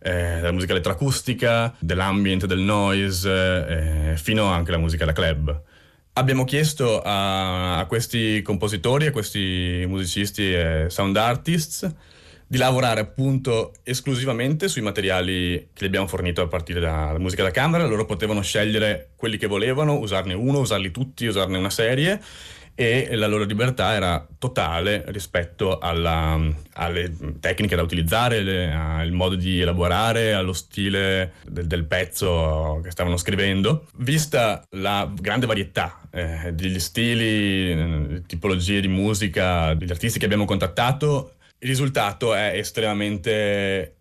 eh, 0.00 0.12
della 0.36 0.52
musica 0.52 0.72
elettroacustica, 0.72 1.74
dell'ambient, 1.78 2.46
del 2.46 2.60
noise, 2.60 3.30
eh, 4.12 4.16
fino 4.16 4.46
anche 4.46 4.70
alla 4.70 4.80
musica 4.80 5.04
da 5.04 5.12
club. 5.12 5.62
Abbiamo 6.12 6.44
chiesto 6.44 7.00
a, 7.00 7.78
a 7.78 7.86
questi 7.86 8.42
compositori, 8.42 9.06
a 9.06 9.10
questi 9.12 9.84
musicisti 9.86 10.52
e 10.52 10.86
sound 10.88 11.16
artists 11.16 11.88
di 12.46 12.58
lavorare 12.58 13.00
appunto 13.00 13.72
esclusivamente 13.84 14.66
sui 14.66 14.82
materiali 14.82 15.68
che 15.72 15.84
gli 15.84 15.86
abbiamo 15.86 16.08
fornito 16.08 16.42
a 16.42 16.48
partire 16.48 16.80
dalla 16.80 17.18
musica 17.18 17.44
da 17.44 17.52
camera. 17.52 17.86
Loro 17.86 18.06
potevano 18.06 18.40
scegliere 18.40 19.10
quelli 19.14 19.36
che 19.36 19.46
volevano, 19.46 19.98
usarne 19.98 20.34
uno, 20.34 20.58
usarli 20.58 20.90
tutti, 20.90 21.26
usarne 21.26 21.56
una 21.56 21.70
serie 21.70 22.20
e 22.74 23.14
la 23.14 23.26
loro 23.26 23.44
libertà 23.44 23.92
era 23.94 24.26
totale 24.38 25.04
rispetto 25.08 25.78
alla- 25.78 26.38
alle 26.74 27.12
tecniche 27.40 27.76
da 27.76 27.82
utilizzare, 27.82 28.40
le- 28.40 28.72
al 28.72 29.12
modo 29.12 29.34
di 29.34 29.60
elaborare, 29.60 30.32
allo 30.32 30.52
stile 30.52 31.32
del, 31.46 31.66
del 31.66 31.84
pezzo 31.84 32.80
che 32.82 32.90
stavano 32.90 33.16
scrivendo. 33.16 33.86
Vista 33.96 34.64
la 34.70 35.10
grande 35.14 35.46
varietà 35.46 36.00
eh, 36.10 36.52
degli 36.54 36.78
stili, 36.80 37.70
eh, 37.70 38.22
tipologie 38.26 38.80
di 38.80 38.88
musica, 38.88 39.74
degli 39.74 39.90
artisti 39.90 40.18
che 40.18 40.24
abbiamo 40.24 40.44
contattato, 40.44 41.34
il 41.58 41.68
risultato 41.68 42.34
è 42.34 42.52
estremamente, 42.54 43.96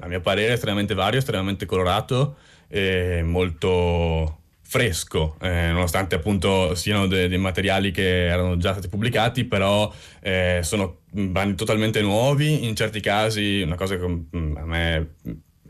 a 0.00 0.06
mio 0.06 0.20
parere, 0.20 0.52
estremamente 0.52 0.94
vario, 0.94 1.18
estremamente 1.18 1.64
colorato 1.64 2.36
e 2.68 3.22
molto 3.24 4.40
fresco, 4.70 5.36
eh, 5.40 5.70
nonostante 5.72 6.14
appunto 6.14 6.74
siano 6.74 7.06
de- 7.06 7.26
dei 7.26 7.38
materiali 7.38 7.90
che 7.90 8.26
erano 8.26 8.58
già 8.58 8.72
stati 8.72 8.88
pubblicati, 8.88 9.44
però 9.44 9.90
eh, 10.20 10.60
sono 10.62 10.98
brani 11.10 11.54
totalmente 11.54 12.02
nuovi, 12.02 12.66
in 12.66 12.76
certi 12.76 13.00
casi, 13.00 13.62
una 13.62 13.76
cosa 13.76 13.96
che 13.96 14.06
mm, 14.06 14.56
a 14.58 14.64
me 14.66 15.14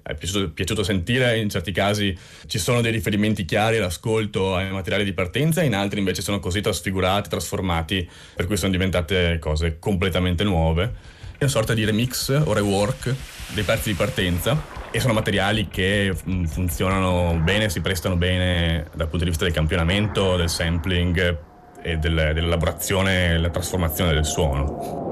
è 0.02 0.14
piaciuto, 0.16 0.50
piaciuto 0.50 0.82
sentire, 0.82 1.38
in 1.38 1.48
certi 1.48 1.70
casi 1.70 2.18
ci 2.46 2.58
sono 2.58 2.80
dei 2.80 2.90
riferimenti 2.90 3.44
chiari 3.44 3.76
all'ascolto 3.76 4.56
ai 4.56 4.72
materiali 4.72 5.04
di 5.04 5.12
partenza, 5.12 5.62
in 5.62 5.76
altri 5.76 6.00
invece 6.00 6.20
sono 6.20 6.40
così 6.40 6.60
trasfigurati, 6.60 7.28
trasformati, 7.28 8.08
per 8.34 8.46
cui 8.46 8.56
sono 8.56 8.72
diventate 8.72 9.38
cose 9.38 9.78
completamente 9.78 10.42
nuove. 10.42 10.92
È 11.38 11.44
una 11.44 11.50
sorta 11.50 11.72
di 11.72 11.84
remix 11.84 12.30
o 12.30 12.52
rework 12.52 13.14
dei 13.54 13.62
pezzi 13.62 13.90
di 13.90 13.94
partenza 13.94 14.77
e 14.90 15.00
sono 15.00 15.12
materiali 15.12 15.68
che 15.68 16.14
mm, 16.28 16.44
funzionano 16.44 17.38
bene, 17.42 17.68
si 17.68 17.80
prestano 17.80 18.16
bene 18.16 18.86
dal 18.94 19.08
punto 19.08 19.24
di 19.24 19.30
vista 19.30 19.44
del 19.44 19.52
campionamento, 19.52 20.36
del 20.36 20.48
sampling 20.48 21.38
e 21.82 21.96
del, 21.98 22.32
dell'elaborazione 22.34 23.34
e 23.34 23.38
la 23.38 23.50
trasformazione 23.50 24.12
del 24.12 24.24
suono. 24.24 25.06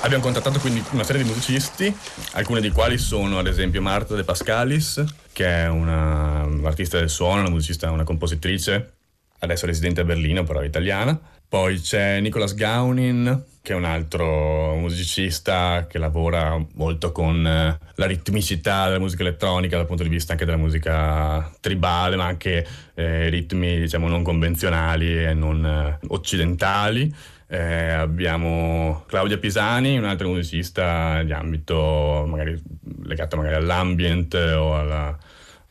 Abbiamo 0.00 0.22
contattato 0.22 0.58
quindi 0.58 0.84
una 0.90 1.02
serie 1.02 1.22
di 1.22 1.28
musicisti, 1.28 1.96
alcuni 2.32 2.60
dei 2.60 2.70
quali 2.70 2.98
sono 2.98 3.38
ad 3.38 3.46
esempio 3.46 3.80
Marta 3.80 4.14
De 4.14 4.22
Pascalis, 4.22 5.02
che 5.32 5.46
è 5.46 5.68
una, 5.68 6.44
un'artista 6.44 6.98
del 6.98 7.08
suono, 7.08 7.40
una 7.40 7.48
musicista, 7.48 7.90
una 7.90 8.04
compositrice, 8.04 8.96
adesso 9.38 9.64
residente 9.64 10.02
a 10.02 10.04
Berlino 10.04 10.42
però 10.42 10.62
italiana, 10.62 11.18
poi 11.54 11.78
c'è 11.78 12.18
Nicolas 12.18 12.52
Gaunin, 12.52 13.44
che 13.62 13.74
è 13.74 13.76
un 13.76 13.84
altro 13.84 14.74
musicista 14.74 15.86
che 15.88 15.98
lavora 15.98 16.60
molto 16.74 17.12
con 17.12 17.46
eh, 17.46 17.78
la 17.94 18.06
ritmicità 18.06 18.86
della 18.86 18.98
musica 18.98 19.22
elettronica 19.22 19.76
dal 19.76 19.86
punto 19.86 20.02
di 20.02 20.08
vista 20.08 20.32
anche 20.32 20.46
della 20.46 20.56
musica 20.56 21.48
tribale, 21.60 22.16
ma 22.16 22.24
anche 22.24 22.66
eh, 22.94 23.28
ritmi 23.28 23.78
diciamo 23.78 24.08
non 24.08 24.24
convenzionali 24.24 25.26
e 25.26 25.32
non 25.32 25.64
eh, 25.64 25.98
occidentali. 26.08 27.14
Eh, 27.46 27.90
abbiamo 27.90 29.04
Claudia 29.06 29.38
Pisani, 29.38 29.96
un'altra 29.96 30.26
musicista 30.26 31.22
di 31.22 31.32
ambito 31.32 32.24
magari 32.26 32.60
legato 33.04 33.36
magari 33.36 33.54
all'ambient 33.54 34.34
o 34.34 34.76
alla, 34.76 35.16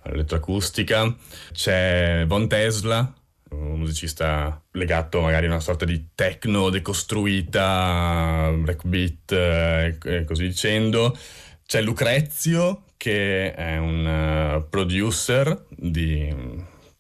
all'elettroacustica. 0.04 1.14
C'è 1.52 2.24
Von 2.26 2.48
Tesla, 2.48 3.14
un 3.54 3.80
musicista 3.80 4.62
legato 4.72 5.22
magari 5.22 5.46
a 5.46 5.50
una 5.50 5.60
sorta 5.60 5.86
di 5.86 6.10
techno 6.16 6.70
decostruita, 6.70 8.52
breakbeat 8.56 9.32
eh, 9.32 9.98
e 10.04 10.24
così 10.26 10.48
dicendo. 10.48 11.18
C'è 11.66 11.82
Lucrezio 11.82 12.84
che 12.98 13.54
è 13.54 13.78
un 13.78 14.06
eh, 14.08 14.66
producer 14.70 15.66
di 15.70 16.34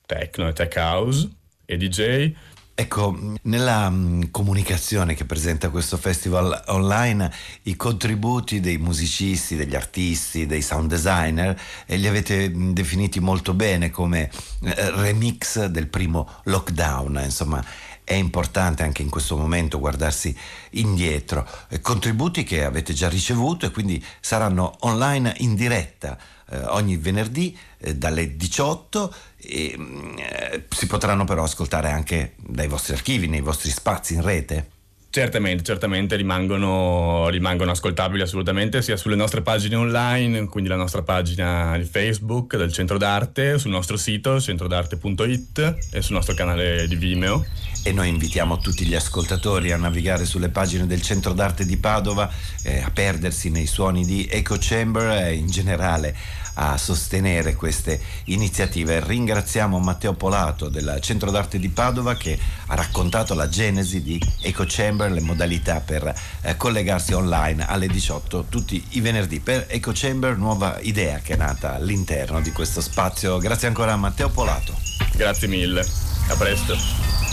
techno 0.05 0.47
e 0.47 0.53
tech 0.53 0.75
house 0.75 1.29
e 1.65 1.77
DJ. 1.77 2.33
Ecco, 2.75 3.15
nella 3.43 3.87
mh, 3.87 4.31
comunicazione 4.31 5.13
che 5.13 5.25
presenta 5.25 5.69
questo 5.69 5.95
festival 5.95 6.63
online, 6.69 7.31
i 7.63 7.75
contributi 7.75 8.59
dei 8.59 8.79
musicisti, 8.79 9.55
degli 9.55 9.75
artisti, 9.75 10.47
dei 10.47 10.63
sound 10.63 10.89
designer, 10.89 11.55
eh, 11.85 11.97
li 11.97 12.07
avete 12.07 12.49
mh, 12.49 12.73
definiti 12.73 13.19
molto 13.19 13.53
bene 13.53 13.91
come 13.91 14.27
eh, 14.63 14.89
remix 14.89 15.65
del 15.65 15.87
primo 15.87 16.27
lockdown, 16.45 17.21
insomma. 17.23 17.63
È 18.03 18.13
importante 18.13 18.83
anche 18.83 19.01
in 19.01 19.09
questo 19.09 19.37
momento 19.37 19.79
guardarsi 19.79 20.35
indietro. 20.71 21.47
Eh, 21.69 21.81
contributi 21.81 22.43
che 22.43 22.63
avete 22.63 22.93
già 22.93 23.09
ricevuto 23.09 23.65
e 23.65 23.71
quindi 23.71 24.03
saranno 24.19 24.75
online 24.79 25.33
in 25.37 25.55
diretta 25.55 26.17
eh, 26.49 26.57
ogni 26.65 26.97
venerdì 26.97 27.57
eh, 27.77 27.95
dalle 27.95 28.35
18 28.35 29.13
e 29.37 29.75
mm, 29.77 30.17
eh, 30.17 30.65
si 30.69 30.87
potranno 30.87 31.25
però 31.25 31.43
ascoltare 31.43 31.91
anche 31.91 32.33
dai 32.37 32.67
vostri 32.67 32.93
archivi, 32.93 33.27
nei 33.27 33.41
vostri 33.41 33.69
spazi 33.69 34.15
in 34.15 34.21
rete. 34.21 34.72
Certamente, 35.15 35.61
certamente 35.61 36.15
rimangono, 36.15 37.29
rimangono 37.29 37.69
ascoltabili 37.69 38.23
assolutamente 38.23 38.81
sia 38.81 38.97
sulle 38.97 39.15
nostre 39.15 39.43
pagine 39.43 39.75
online, 39.75 40.47
quindi 40.47 40.71
la 40.71 40.75
nostra 40.75 41.03
pagina 41.03 41.77
di 41.77 41.83
Facebook 41.83 42.57
del 42.57 42.73
Centro 42.73 42.97
d'Arte, 42.97 43.59
sul 43.59 43.69
nostro 43.69 43.95
sito 43.95 44.41
centrodarte.it 44.41 45.75
e 45.91 46.01
sul 46.01 46.15
nostro 46.15 46.33
canale 46.33 46.87
di 46.87 46.95
Vimeo. 46.95 47.45
E 47.83 47.91
noi 47.91 48.09
invitiamo 48.09 48.57
tutti 48.57 48.85
gli 48.85 48.95
ascoltatori 48.95 49.71
a 49.71 49.77
navigare 49.77 50.25
sulle 50.25 50.49
pagine 50.49 50.87
del 50.87 51.03
Centro 51.03 51.33
d'Arte 51.33 51.63
di 51.63 51.77
Padova, 51.77 52.27
eh, 52.63 52.81
a 52.81 52.89
perdersi 52.89 53.51
nei 53.51 53.67
suoni 53.67 54.05
di 54.05 54.27
Echo 54.27 54.55
Chamber 54.59 55.27
e 55.27 55.35
in 55.35 55.45
generale 55.45 56.15
a 56.55 56.77
sostenere 56.77 57.55
queste 57.55 57.99
iniziative. 58.25 59.03
Ringraziamo 59.05 59.79
Matteo 59.79 60.13
Polato 60.13 60.69
del 60.69 60.97
Centro 61.01 61.31
d'Arte 61.31 61.59
di 61.59 61.69
Padova 61.69 62.15
che 62.15 62.37
ha 62.67 62.75
raccontato 62.75 63.33
la 63.33 63.49
genesi 63.49 64.01
di 64.01 64.21
Echo 64.41 64.65
Chamber, 64.67 65.11
le 65.11 65.21
modalità 65.21 65.79
per 65.79 66.13
eh, 66.41 66.57
collegarsi 66.57 67.13
online 67.13 67.65
alle 67.67 67.87
18 67.87 68.45
tutti 68.49 68.83
i 68.89 69.01
venerdì 69.01 69.39
per 69.39 69.65
Echo 69.69 69.91
Chamber, 69.93 70.37
nuova 70.37 70.77
idea 70.81 71.19
che 71.19 71.33
è 71.33 71.37
nata 71.37 71.75
all'interno 71.75 72.41
di 72.41 72.51
questo 72.51 72.81
spazio. 72.81 73.37
Grazie 73.37 73.67
ancora 73.67 73.93
a 73.93 73.97
Matteo 73.97 74.29
Polato. 74.29 74.73
Grazie 75.15 75.47
mille, 75.47 75.85
a 76.29 76.35
presto. 76.35 77.32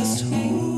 just 0.00 0.22
who 0.24 0.69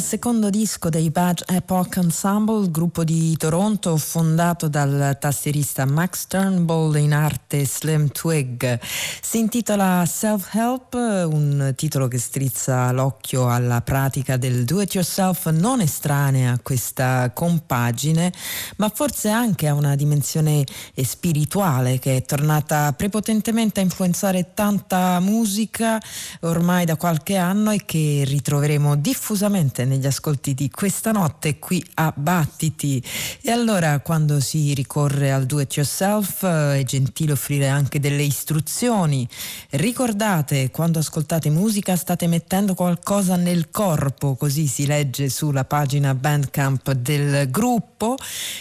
secondo 0.00 0.50
disco 0.50 0.88
dei 0.88 1.10
Badge 1.10 1.43
Epoch 1.54 1.98
Ensemble, 1.98 2.68
gruppo 2.68 3.04
di 3.04 3.36
Toronto 3.36 3.96
fondato 3.96 4.66
dal 4.66 5.16
tastierista 5.20 5.84
Max 5.84 6.26
Turnbull 6.26 6.96
in 6.96 7.12
arte 7.12 7.64
Slim 7.64 8.08
Twig, 8.08 8.80
si 9.20 9.38
intitola 9.38 10.04
Self 10.04 10.52
Help, 10.52 10.94
un 10.94 11.72
titolo 11.76 12.08
che 12.08 12.18
strizza 12.18 12.90
l'occhio 12.90 13.48
alla 13.48 13.82
pratica 13.82 14.36
del 14.36 14.64
do 14.64 14.80
it 14.80 14.94
yourself 14.94 15.48
non 15.50 15.80
estranea 15.80 16.52
a 16.52 16.58
questa 16.60 17.30
compagine, 17.32 18.32
ma 18.76 18.88
forse 18.88 19.28
anche 19.28 19.68
a 19.68 19.74
una 19.74 19.94
dimensione 19.94 20.64
spirituale 20.96 22.00
che 22.00 22.16
è 22.16 22.24
tornata 22.24 22.92
prepotentemente 22.94 23.78
a 23.78 23.84
influenzare 23.84 24.54
tanta 24.54 25.20
musica 25.20 26.00
ormai 26.40 26.84
da 26.84 26.96
qualche 26.96 27.36
anno 27.36 27.70
e 27.70 27.84
che 27.84 28.24
ritroveremo 28.26 28.96
diffusamente 28.96 29.84
negli 29.84 30.06
ascolti 30.06 30.54
di 30.54 30.68
questa 30.68 31.12
notte 31.12 31.43
qui 31.52 31.84
a 31.94 32.12
Battiti. 32.14 33.02
E 33.40 33.50
allora 33.50 34.00
quando 34.00 34.40
si 34.40 34.74
ricorre 34.74 35.32
al 35.32 35.46
do 35.46 35.60
it 35.60 35.74
yourself 35.76 36.42
eh, 36.42 36.80
è 36.80 36.82
gentile 36.84 37.32
offrire 37.32 37.68
anche 37.68 38.00
delle 38.00 38.22
istruzioni. 38.22 39.28
Ricordate, 39.70 40.70
quando 40.70 40.98
ascoltate 40.98 41.50
musica 41.50 41.96
state 41.96 42.26
mettendo 42.26 42.74
qualcosa 42.74 43.36
nel 43.36 43.70
corpo, 43.70 44.34
così 44.34 44.66
si 44.66 44.86
legge 44.86 45.28
sulla 45.28 45.64
pagina 45.64 46.14
Bandcamp 46.14 46.92
del 46.92 47.50
gruppo 47.50 48.16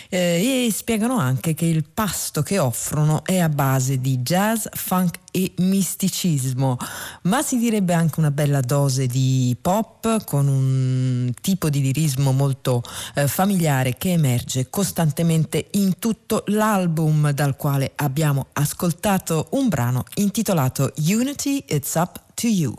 eh, 0.09 0.65
e 0.67 0.71
spiegano 0.71 1.17
anche 1.17 1.53
che 1.53 1.65
il 1.65 1.85
pasto 1.91 2.41
che 2.41 2.59
offrono 2.59 3.23
è 3.23 3.39
a 3.39 3.49
base 3.49 3.99
di 3.99 4.17
jazz, 4.19 4.65
funk 4.71 5.22
e 5.35 5.53
misticismo, 5.57 6.77
ma 7.23 7.41
si 7.41 7.57
direbbe 7.57 7.93
anche 7.93 8.19
una 8.19 8.29
bella 8.29 8.61
dose 8.61 9.07
di 9.07 9.57
pop 9.59 10.23
con 10.25 10.47
un 10.47 11.31
tipo 11.41 11.69
di 11.69 11.81
lirismo 11.81 12.31
molto 12.31 12.83
eh, 13.15 13.27
familiare 13.27 13.95
che 13.97 14.11
emerge 14.11 14.69
costantemente 14.69 15.69
in 15.71 15.97
tutto 15.97 16.43
l'album 16.47 17.31
dal 17.31 17.55
quale 17.55 17.93
abbiamo 17.95 18.47
ascoltato 18.53 19.47
un 19.51 19.69
brano 19.69 20.03
intitolato 20.15 20.93
Unity 20.97 21.63
It's 21.67 21.95
Up 21.95 22.21
to 22.35 22.47
You. 22.47 22.75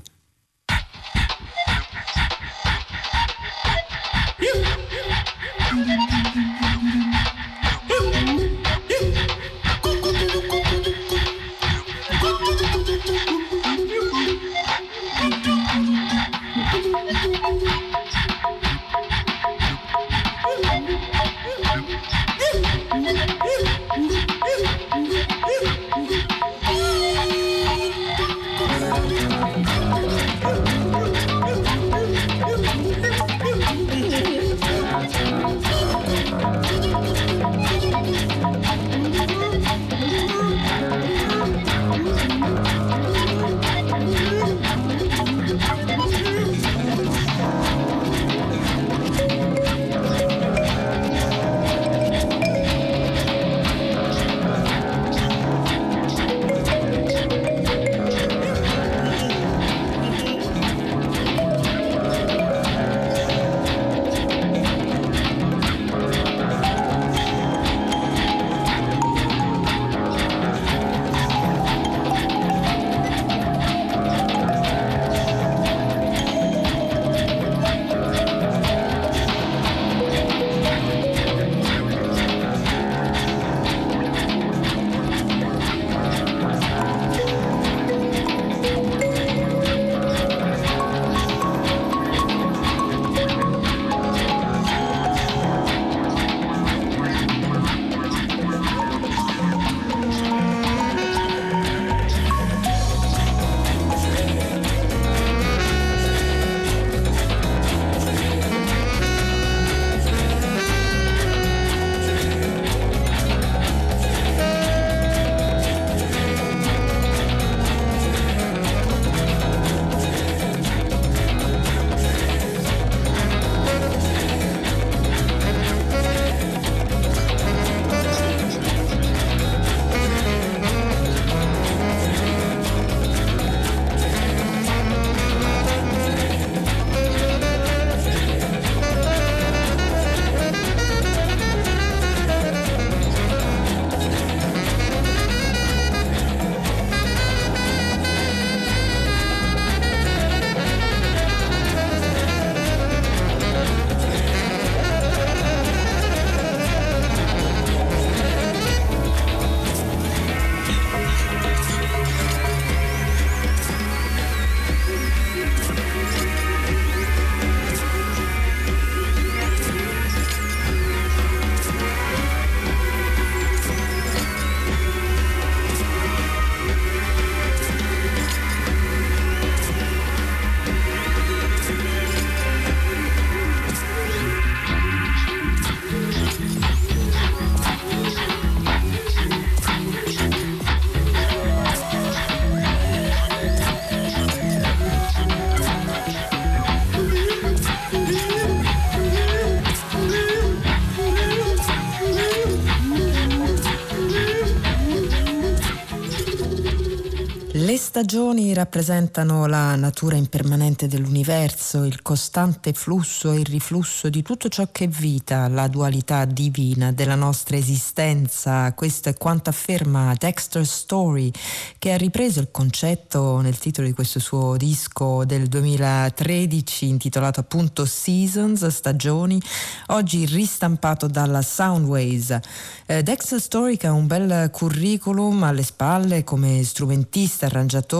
Stagioni 208.04 208.52
rappresentano 208.52 209.46
la 209.46 209.76
natura 209.76 210.16
impermanente 210.16 210.86
dell'universo, 210.86 211.84
il 211.84 212.02
costante 212.02 212.74
flusso 212.74 213.32
e 213.32 213.38
il 213.38 213.46
riflusso 213.46 214.10
di 214.10 214.20
tutto 214.20 214.50
ciò 214.50 214.68
che 214.70 214.84
è 214.84 214.88
vita, 214.88 215.48
la 215.48 215.68
dualità 215.68 216.26
divina 216.26 216.92
della 216.92 217.14
nostra 217.14 217.56
esistenza. 217.56 218.70
Questo 218.74 219.08
è 219.08 219.14
quanto 219.16 219.48
afferma 219.48 220.12
Dexter 220.18 220.66
Story, 220.66 221.30
che 221.78 221.94
ha 221.94 221.96
ripreso 221.96 222.40
il 222.40 222.50
concetto 222.50 223.40
nel 223.40 223.56
titolo 223.56 223.86
di 223.86 223.94
questo 223.94 224.18
suo 224.18 224.58
disco 224.58 225.24
del 225.24 225.46
2013 225.46 226.86
intitolato 226.86 227.40
appunto 227.40 227.86
Seasons, 227.86 228.66
stagioni, 228.66 229.40
oggi 229.86 230.26
ristampato 230.26 231.06
dalla 231.06 231.40
Soundways. 231.40 232.38
Eh, 232.84 233.02
Dexter 233.02 233.40
Story 233.40 233.78
che 233.78 233.86
ha 233.86 233.92
un 233.92 234.06
bel 234.06 234.50
curriculum 234.50 235.42
alle 235.44 235.62
spalle 235.62 236.22
come 236.22 236.62
strumentista, 236.64 237.46
arrangiatore 237.46 237.92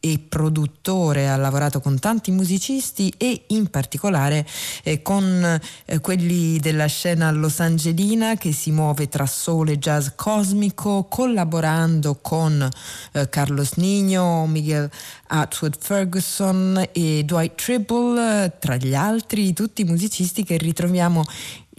e 0.00 0.18
produttore, 0.18 1.28
ha 1.28 1.36
lavorato 1.36 1.80
con 1.80 1.98
tanti 1.98 2.30
musicisti 2.30 3.12
e 3.18 3.44
in 3.48 3.68
particolare 3.68 4.46
eh, 4.82 5.02
con 5.02 5.60
eh, 5.84 6.00
quelli 6.00 6.58
della 6.58 6.86
scena 6.86 7.30
losangelina 7.30 8.36
che 8.36 8.52
si 8.52 8.70
muove 8.70 9.08
tra 9.08 9.26
soul 9.26 9.68
e 9.68 9.78
jazz 9.78 10.08
cosmico, 10.16 11.04
collaborando 11.04 12.18
con 12.22 12.66
eh, 13.12 13.28
Carlos 13.28 13.72
Nino, 13.74 14.46
Miguel 14.46 14.90
Atwood 15.26 15.76
Ferguson 15.78 16.88
e 16.92 17.22
Dwight 17.24 17.62
Tribble, 17.62 18.56
tra 18.58 18.76
gli 18.76 18.94
altri 18.94 19.52
tutti 19.52 19.82
i 19.82 19.84
musicisti 19.84 20.44
che 20.44 20.56
ritroviamo 20.56 21.24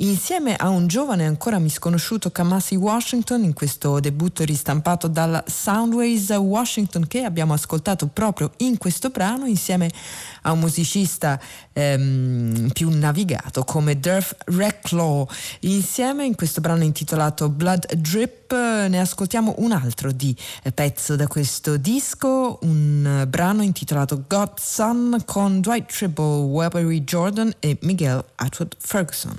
insieme 0.02 0.56
a 0.56 0.70
un 0.70 0.88
giovane 0.88 1.26
ancora 1.26 1.60
misconosciuto 1.60 2.32
Kamasi 2.32 2.76
Washington 2.76 3.44
in 3.44 3.54
questo 3.54 4.00
debutto 4.00 4.44
ristampato 4.44 5.08
dalla 5.08 5.44
Soundways 5.46 6.30
Washington 6.30 7.06
che 7.08 7.24
abbiamo 7.24 7.54
ascoltato 7.54 8.08
proprio 8.08 8.52
in 8.58 8.78
questo 8.78 9.10
brano 9.10 9.46
insieme 9.46 9.92
a 10.44 10.54
un 10.54 10.60
musicista 10.60 11.40
ehm, 11.74 12.70
più 12.74 12.90
navigato 12.90 13.64
come 13.64 14.00
Durf 14.00 14.36
Reclaw 14.46 15.28
insieme 15.62 16.26
in 16.26 16.36
questo 16.36 16.62
brano 16.62 16.84
intitolato 16.84 17.50
Blood 17.50 17.94
Drip 17.94 18.54
ne 18.54 19.00
ascoltiamo 19.00 19.56
un 19.60 19.72
altro 19.72 20.12
di 20.12 20.36
eh, 20.64 20.72
pezzo 20.72 21.16
da 21.16 21.28
questo 21.28 21.78
disco 21.78 22.58
un 22.64 23.26
brano 23.30 23.62
intitolato 23.62 24.24
Godson 24.28 25.22
con 25.26 25.62
Dwight 25.62 25.92
Tribble, 25.92 26.42
Webery 26.42 27.04
Jordan 27.04 27.54
e 27.60 27.78
Miguel 27.82 28.26
Atwood 28.36 28.76
Ferguson 28.80 29.38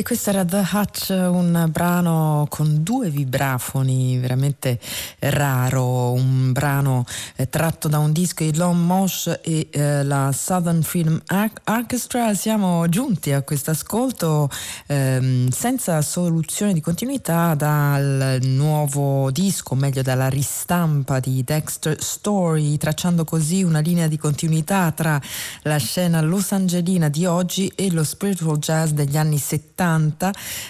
E 0.00 0.02
questo 0.02 0.30
era 0.30 0.46
The 0.46 0.66
Hutch, 0.72 1.10
un 1.10 1.68
brano 1.70 2.46
con 2.48 2.82
due 2.82 3.10
vibrafoni, 3.10 4.16
veramente 4.16 4.80
raro, 5.18 6.12
un 6.12 6.52
brano 6.52 7.04
eh, 7.36 7.50
tratto 7.50 7.86
da 7.86 7.98
un 7.98 8.10
disco 8.10 8.42
di 8.42 8.56
Lon 8.56 8.82
Mosh 8.82 9.40
e 9.42 9.68
eh, 9.70 10.02
la 10.02 10.32
Southern 10.32 10.80
Film 10.80 11.20
Orchestra. 11.64 12.32
Siamo 12.32 12.88
giunti 12.88 13.32
a 13.32 13.42
questo 13.42 13.72
ascolto 13.72 14.48
ehm, 14.86 15.50
senza 15.50 16.00
soluzione 16.00 16.72
di 16.72 16.80
continuità 16.80 17.54
dal 17.54 18.38
nuovo 18.40 19.30
disco, 19.30 19.74
o 19.74 19.76
meglio 19.76 20.00
dalla 20.00 20.30
ristampa 20.30 21.20
di 21.20 21.44
Dexter 21.44 22.02
Story, 22.02 22.78
tracciando 22.78 23.24
così 23.24 23.62
una 23.62 23.80
linea 23.80 24.06
di 24.06 24.16
continuità 24.16 24.92
tra 24.92 25.20
la 25.64 25.76
scena 25.76 26.22
los 26.22 26.52
angelina 26.52 27.10
di 27.10 27.26
oggi 27.26 27.70
e 27.74 27.92
lo 27.92 28.02
spiritual 28.02 28.56
jazz 28.56 28.92
degli 28.92 29.18
anni 29.18 29.36
70 29.36 29.89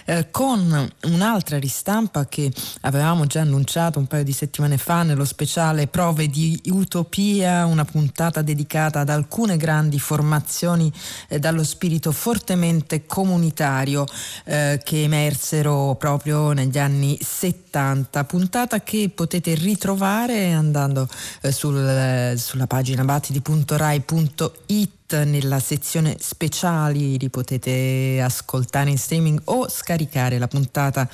eh, 0.04 0.30
con 0.30 0.90
un'altra 1.04 1.58
ristampa 1.58 2.26
che 2.26 2.50
avevamo 2.82 3.26
già 3.26 3.40
annunciato 3.40 3.98
un 3.98 4.06
paio 4.06 4.24
di 4.24 4.32
settimane 4.32 4.78
fa 4.78 5.02
nello 5.02 5.24
speciale 5.24 5.86
Prove 5.86 6.28
di 6.28 6.60
Utopia, 6.66 7.66
una 7.66 7.84
puntata 7.84 8.42
dedicata 8.42 9.00
ad 9.00 9.08
alcune 9.08 9.56
grandi 9.56 9.98
formazioni 9.98 10.92
eh, 11.28 11.38
dallo 11.38 11.64
spirito 11.64 12.12
fortemente 12.12 13.06
comunitario 13.06 14.06
eh, 14.44 14.80
che 14.82 15.02
emersero 15.02 15.96
proprio 15.98 16.52
negli 16.52 16.78
anni 16.78 17.18
70, 17.20 18.24
puntata 18.24 18.80
che 18.82 19.10
potete 19.14 19.54
ritrovare 19.54 20.52
andando 20.52 21.08
eh, 21.42 21.52
sul, 21.52 21.76
eh, 21.78 22.34
sulla 22.36 22.66
pagina 22.66 23.04
battiti.rai.it 23.04 24.98
nella 25.18 25.58
sezione 25.58 26.16
speciali 26.18 27.18
li 27.18 27.30
potete 27.30 28.20
ascoltare 28.22 28.90
in 28.90 28.98
streaming 28.98 29.40
o 29.44 29.68
scaricare 29.68 30.38
la 30.38 30.48
puntata 30.48 31.08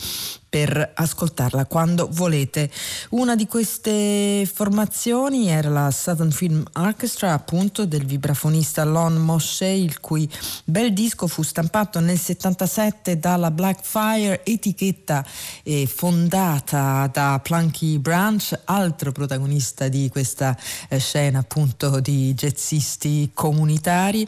per 0.49 0.93
ascoltarla 0.95 1.67
quando 1.67 2.09
volete. 2.11 2.71
Una 3.11 3.35
di 3.35 3.47
queste 3.47 4.49
formazioni 4.51 5.49
era 5.49 5.69
la 5.69 5.91
Southern 5.91 6.31
Film 6.31 6.63
Orchestra, 6.75 7.33
appunto 7.33 7.85
del 7.85 8.07
vibrafonista 8.07 8.85
Lon 8.85 9.17
Moshe, 9.17 9.67
il 9.67 10.01
cui 10.01 10.29
bel 10.65 10.93
disco 10.93 11.27
fu 11.27 11.43
stampato 11.43 12.01
nel 12.01 12.19
77 12.19 13.19
dalla 13.19 13.51
Blackfire, 13.51 14.45
etichetta 14.45 15.25
eh, 15.63 15.87
fondata 15.87 17.09
da 17.13 17.41
Plunky 17.43 17.99
Branch, 17.99 18.59
altro 18.65 19.13
protagonista 19.13 19.89
di 19.89 20.09
questa 20.09 20.57
eh, 20.89 20.99
scena 20.99 21.41
appunto 21.41 22.01
di 22.01 22.33
jazzisti 22.35 23.31
comunitari. 23.35 24.27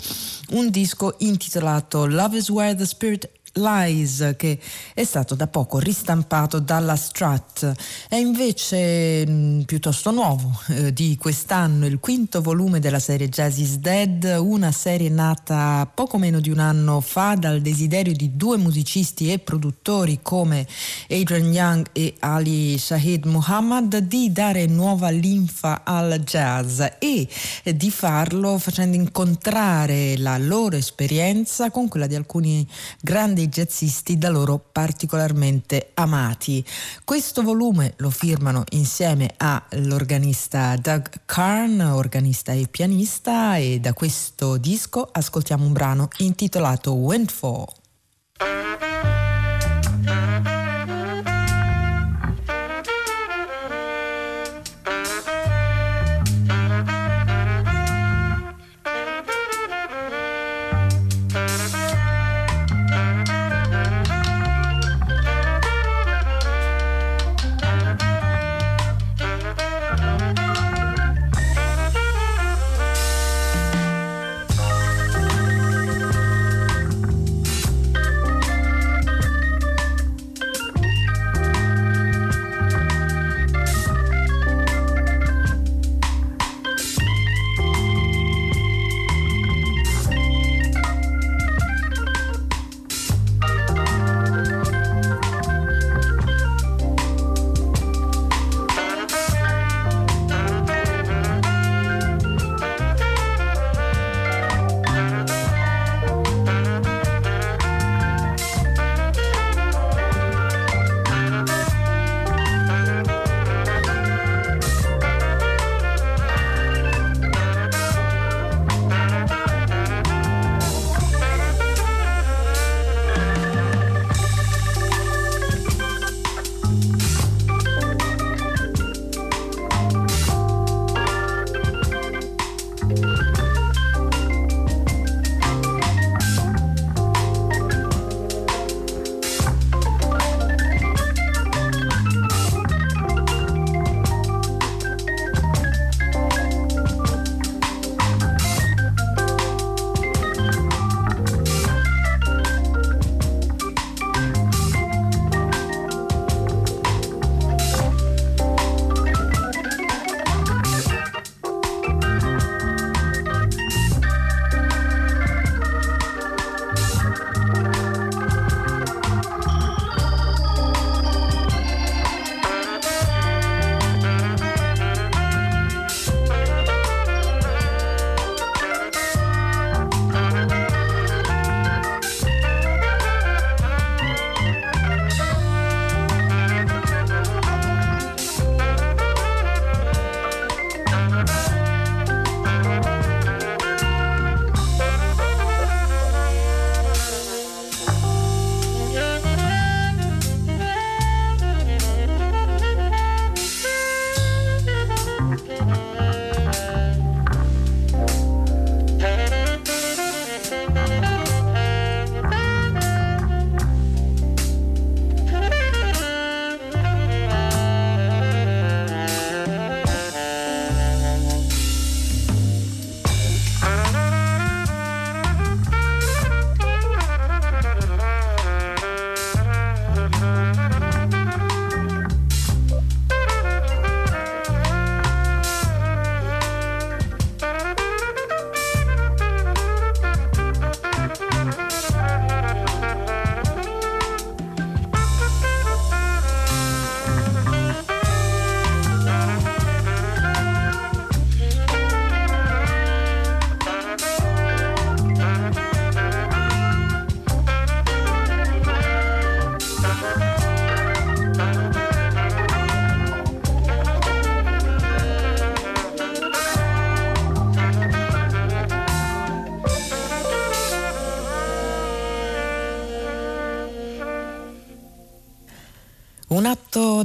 Un 0.51 0.71
disco 0.71 1.15
intitolato 1.19 2.07
Love 2.07 2.39
is 2.39 2.49
Where 2.51 2.75
the 2.75 2.87
Spirit 2.87 3.31
Lies 3.55 4.35
che 4.37 4.59
è 4.95 5.05
stato 5.05 5.35
da 5.35 5.47
poco 5.47 5.79
ristampato 5.79 6.59
dalla 6.59 6.97
Strat. 6.97 7.73
È 8.09 8.17
invece 8.17 9.27
mh, 9.27 9.63
piuttosto 9.63 10.11
nuovo 10.11 10.61
eh, 10.69 10.93
di 10.93 11.17
quest'anno 11.17 11.87
il 11.87 11.99
quinto 11.99 12.41
volume 12.41 12.81
della 12.81 12.99
serie 12.99 13.29
Jazz 13.29 13.59
is 13.59 13.77
Dead 13.77 14.37
una 14.39 14.73
serie 14.73 15.09
nata 15.09 15.91
poco 15.93 16.19
meno 16.19 16.41
di 16.41 16.51
un 16.51 16.59
anno 16.59 17.01
fa 17.01 17.35
dal 17.35 17.61
desiderio 17.61 18.13
di 18.13 18.37
due 18.37 18.57
musicisti 18.57 19.33
e 19.33 19.39
produttori 19.39 20.21
come 20.23 20.67
Adrian 21.09 21.53
Young 21.53 21.87
e 21.93 22.15
Ali 22.19 22.79
Shahid 22.79 23.25
Muhammad 23.27 23.97
di 23.99 24.33
dare 24.33 24.67
nuova 24.67 25.11
linfa 25.11 25.83
al 25.85 26.21
jazz 26.25 26.81
e 26.99 27.29
eh, 27.63 27.77
di 27.77 27.91
farlo 27.91 28.59
facendo 28.59 28.97
incontrare 28.97 30.17
la 30.19 30.39
loro 30.39 30.77
esperienza 30.77 31.71
con 31.71 31.89
quella 31.89 32.07
di 32.07 32.15
alcuni 32.15 32.67
grandi 33.01 33.38
jazzisti 33.47 34.19
da 34.19 34.29
loro 34.29 34.59
particolarmente 34.59 35.91
amati. 35.95 36.65
Questo 37.05 37.43
volume 37.43 37.95
lo 37.99 38.11
firmano 38.11 38.65
insieme 38.71 39.35
all'organista 39.37 40.77
Doug 40.77 41.09
Karn, 41.25 41.81
organista 41.81 42.53
e 42.53 42.67
pianista, 42.69 43.57
e 43.57 43.79
da 43.81 43.93
questo 43.93 44.57
disco 44.57 45.09
ascoltiamo 45.11 45.65
un 45.65 45.73
brano 45.73 46.09
intitolato. 46.19 46.95
Windfall 46.95 47.67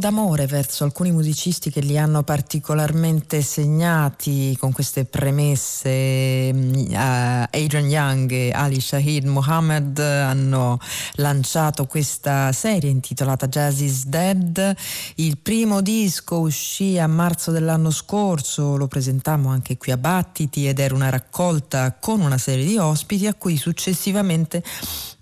d'amore 0.04 0.47
verso 0.47 0.84
alcuni 0.84 1.12
musicisti 1.12 1.70
che 1.70 1.80
li 1.80 1.97
hanno 1.97 2.24
particolarmente 2.24 3.41
segnati 3.41 4.54
con 4.60 4.74
queste 4.74 5.06
premesse. 5.06 6.51
mm, 6.51 6.74
eh, 6.91 7.47
Adrian 7.49 7.88
Young 7.88 8.30
e 8.30 8.51
Ali 8.51 8.82
Shahid 8.82 9.24
Mohammed 9.24 9.97
hanno 9.99 10.78
lanciato 11.14 11.86
questa 11.86 12.51
serie 12.51 12.89
intitolata 12.89 13.47
Jazz 13.47 13.80
is 13.80 14.06
Dead. 14.06 14.76
Il 15.16 15.38
primo 15.38 15.80
disco 15.80 16.39
uscì 16.39 16.99
a 16.99 17.08
marzo 17.08 17.51
dell'anno 17.51 17.89
scorso, 17.89 18.76
lo 18.76 18.88
presentammo 18.88 19.47
anche 19.47 19.78
qui 19.78 19.93
a 19.93 19.97
Battiti 19.97 20.68
ed 20.68 20.80
era 20.80 20.93
una 20.93 21.12
raccolta 21.12 21.95
con 21.97 22.20
una 22.20 22.38
serie 22.38 22.66
di 22.66 22.78
ospiti 22.78 23.26
a 23.26 23.34
cui 23.34 23.56
successivamente 23.56 24.62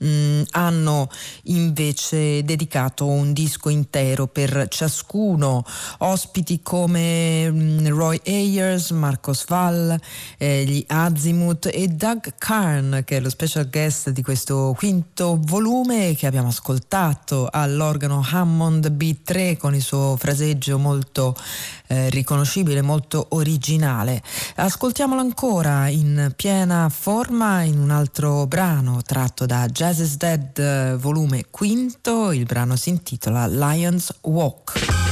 mm, 0.04 0.42
hanno 0.52 1.08
invece 1.44 2.44
dedicato 2.44 3.06
un 3.06 3.32
disco 3.32 3.70
intero 3.70 4.26
per 4.26 4.70
ciascuno, 4.72 5.64
ospiti 6.00 6.62
come 6.64 7.52
mm, 7.52 7.88
Roy 7.88 8.20
Ayers, 8.26 8.92
Marcos 8.92 9.46
Val, 9.48 10.00
eh, 10.38 10.64
gli 10.64 10.84
Azimuth 10.88 11.70
e 11.72 11.90
Doug 11.90 12.34
Karn, 12.38 13.02
che 13.06 13.18
è 13.18 13.20
lo 13.20 13.30
special 13.30 13.70
guest 13.70 14.10
di 14.10 14.24
questo 14.24 14.74
quinto 14.78 15.38
volume 15.42 16.16
che 16.16 16.26
abbiamo 16.26 16.48
ascoltato 16.48 17.50
all'organo 17.52 18.26
Hammond 18.28 18.90
B3 18.92 19.58
con 19.58 19.76
il 19.76 19.82
suo 19.82 20.16
fraseggio 20.18 20.80
molto 20.80 21.36
eh, 21.92 22.10
riconoscibile, 22.10 22.82
molto 22.82 23.28
originale. 23.32 24.22
Ascoltiamolo 24.56 25.20
ancora 25.20 25.90
in 25.90 26.32
piena 26.38 26.88
forma 26.90 27.64
in 27.64 27.78
un 27.78 27.90
altro 27.90 28.48
brano 28.48 29.02
tratto 29.02 29.46
da 29.46 29.68
Jazz 29.68 30.00
is 30.00 30.16
Dead 30.16 30.58
eh, 30.58 30.96
volume 30.98 31.48
quinto, 31.50 32.32
il 32.32 32.46
brano 32.46 32.78
si 32.78 32.90
intitola 32.90 33.46
Lions 33.46 34.20
Walk. 34.22 35.11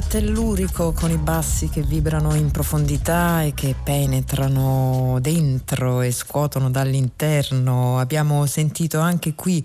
Tellurico 0.00 0.92
con 0.92 1.10
i 1.10 1.16
bassi 1.16 1.68
che 1.68 1.82
vibrano 1.82 2.34
in 2.34 2.50
profondità 2.50 3.42
e 3.42 3.54
che 3.54 3.74
penetrano 3.82 5.18
dentro 5.20 6.00
e 6.02 6.10
scuotono 6.10 6.70
dall'interno. 6.70 7.98
Abbiamo 7.98 8.46
sentito 8.46 8.98
anche 8.98 9.34
qui 9.34 9.64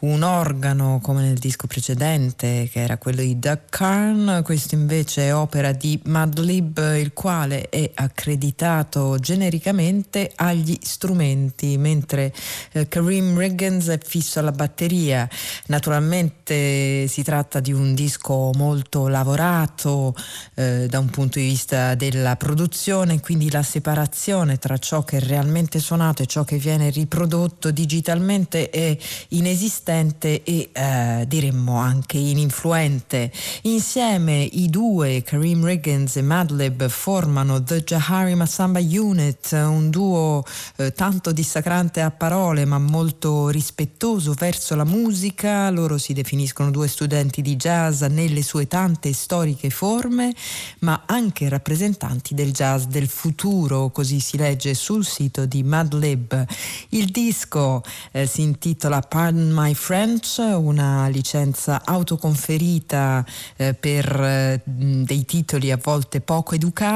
un 0.00 0.22
organo 0.22 1.00
come 1.02 1.22
nel 1.22 1.38
disco 1.38 1.66
precedente 1.66 2.68
che 2.70 2.80
era 2.80 2.98
quello 2.98 3.20
di 3.20 3.38
Doug 3.38 3.60
Carn, 3.68 4.42
questo 4.42 4.74
invece 4.74 5.28
è 5.28 5.34
opera 5.34 5.72
di 5.72 6.00
Madlib 6.04 6.79
il 7.10 7.12
quale 7.12 7.68
è 7.68 7.90
accreditato 7.94 9.18
genericamente 9.18 10.30
agli 10.36 10.78
strumenti 10.80 11.76
mentre 11.76 12.32
eh, 12.72 12.88
Kareem 12.88 13.36
Riggins 13.36 13.88
è 13.88 13.98
fisso 14.02 14.38
alla 14.38 14.52
batteria. 14.52 15.28
Naturalmente 15.66 17.06
si 17.08 17.22
tratta 17.22 17.60
di 17.60 17.72
un 17.72 17.94
disco 17.94 18.52
molto 18.54 19.08
lavorato 19.08 20.14
eh, 20.54 20.86
da 20.88 20.98
un 20.98 21.10
punto 21.10 21.38
di 21.38 21.46
vista 21.46 21.94
della 21.94 22.36
produzione, 22.36 23.20
quindi 23.20 23.50
la 23.50 23.62
separazione 23.62 24.58
tra 24.58 24.78
ciò 24.78 25.02
che 25.02 25.16
è 25.16 25.20
realmente 25.20 25.80
suonato 25.80 26.22
e 26.22 26.26
ciò 26.26 26.44
che 26.44 26.58
viene 26.58 26.90
riprodotto 26.90 27.70
digitalmente 27.70 28.70
è 28.70 28.96
inesistente 29.28 30.42
e 30.42 30.70
eh, 30.72 31.24
diremmo 31.26 31.76
anche 31.76 32.18
ininfluente. 32.18 33.32
Insieme 33.62 34.42
i 34.42 34.68
due, 34.70 35.22
Kareem 35.22 35.64
Riggins 35.64 36.16
e 36.16 36.22
Madlib, 36.22 36.88
formano 37.00 37.62
The 37.62 37.82
Jahari 37.82 38.34
Massamba 38.34 38.78
Unit, 38.78 39.52
un 39.52 39.88
duo 39.88 40.44
eh, 40.76 40.92
tanto 40.92 41.32
dissacrante 41.32 42.02
a 42.02 42.10
parole 42.10 42.66
ma 42.66 42.78
molto 42.78 43.48
rispettoso 43.48 44.34
verso 44.34 44.74
la 44.74 44.84
musica. 44.84 45.70
Loro 45.70 45.96
si 45.96 46.12
definiscono 46.12 46.70
due 46.70 46.88
studenti 46.88 47.40
di 47.40 47.56
jazz 47.56 48.02
nelle 48.02 48.42
sue 48.42 48.66
tante 48.66 49.14
storiche 49.14 49.70
forme, 49.70 50.34
ma 50.80 51.04
anche 51.06 51.48
rappresentanti 51.48 52.34
del 52.34 52.52
jazz 52.52 52.84
del 52.84 53.08
futuro, 53.08 53.88
così 53.88 54.20
si 54.20 54.36
legge 54.36 54.74
sul 54.74 55.06
sito 55.06 55.46
di 55.46 55.62
Madlib. 55.62 56.44
Il 56.90 57.06
disco 57.06 57.82
eh, 58.12 58.26
si 58.26 58.42
intitola 58.42 59.00
Pardon 59.00 59.50
My 59.50 59.72
French, 59.72 60.36
una 60.36 61.08
licenza 61.08 61.80
autoconferita 61.82 63.24
eh, 63.56 63.72
per 63.72 64.20
eh, 64.20 64.60
dei 64.64 65.24
titoli 65.24 65.70
a 65.70 65.78
volte 65.82 66.20
poco 66.20 66.54
educati, 66.54 66.88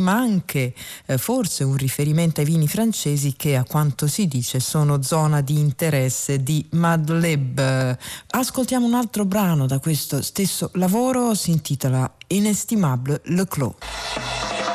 ma 0.00 0.12
anche 0.12 0.74
eh, 1.06 1.16
forse 1.16 1.64
un 1.64 1.76
riferimento 1.76 2.40
ai 2.40 2.46
vini 2.46 2.68
francesi 2.68 3.34
che 3.34 3.56
a 3.56 3.64
quanto 3.64 4.06
si 4.06 4.28
dice 4.28 4.60
sono 4.60 5.02
zona 5.02 5.40
di 5.40 5.58
interesse 5.58 6.42
di 6.42 6.66
Madlib. 6.72 7.96
Ascoltiamo 8.30 8.86
un 8.86 8.94
altro 8.94 9.24
brano 9.24 9.66
da 9.66 9.78
questo 9.78 10.20
stesso 10.22 10.70
lavoro, 10.74 11.34
si 11.34 11.50
intitola 11.50 12.12
Inestimable 12.26 13.22
Le 13.24 13.46
Clos. 13.46 14.67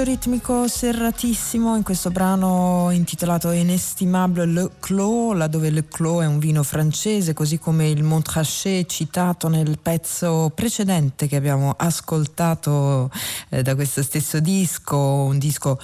Intreccio 0.00 0.18
ritmico 0.18 0.66
serratissimo 0.66 1.76
in 1.76 1.82
questo 1.82 2.10
brano 2.10 2.88
intitolato 2.90 3.50
Inestimable 3.50 4.46
Le 4.46 4.70
Clos, 4.80 5.36
laddove 5.36 5.68
Le 5.68 5.88
Clos 5.88 6.22
è 6.22 6.26
un 6.26 6.38
vino 6.38 6.62
francese, 6.62 7.34
così 7.34 7.58
come 7.58 7.90
il 7.90 8.02
Montrachet 8.02 8.88
citato 8.88 9.48
nel 9.48 9.78
pezzo 9.78 10.50
precedente 10.54 11.26
che 11.26 11.36
abbiamo 11.36 11.74
ascoltato 11.76 13.10
eh, 13.50 13.60
da 13.60 13.74
questo 13.74 14.02
stesso 14.02 14.40
disco, 14.40 14.96
un 14.96 15.38
disco 15.38 15.78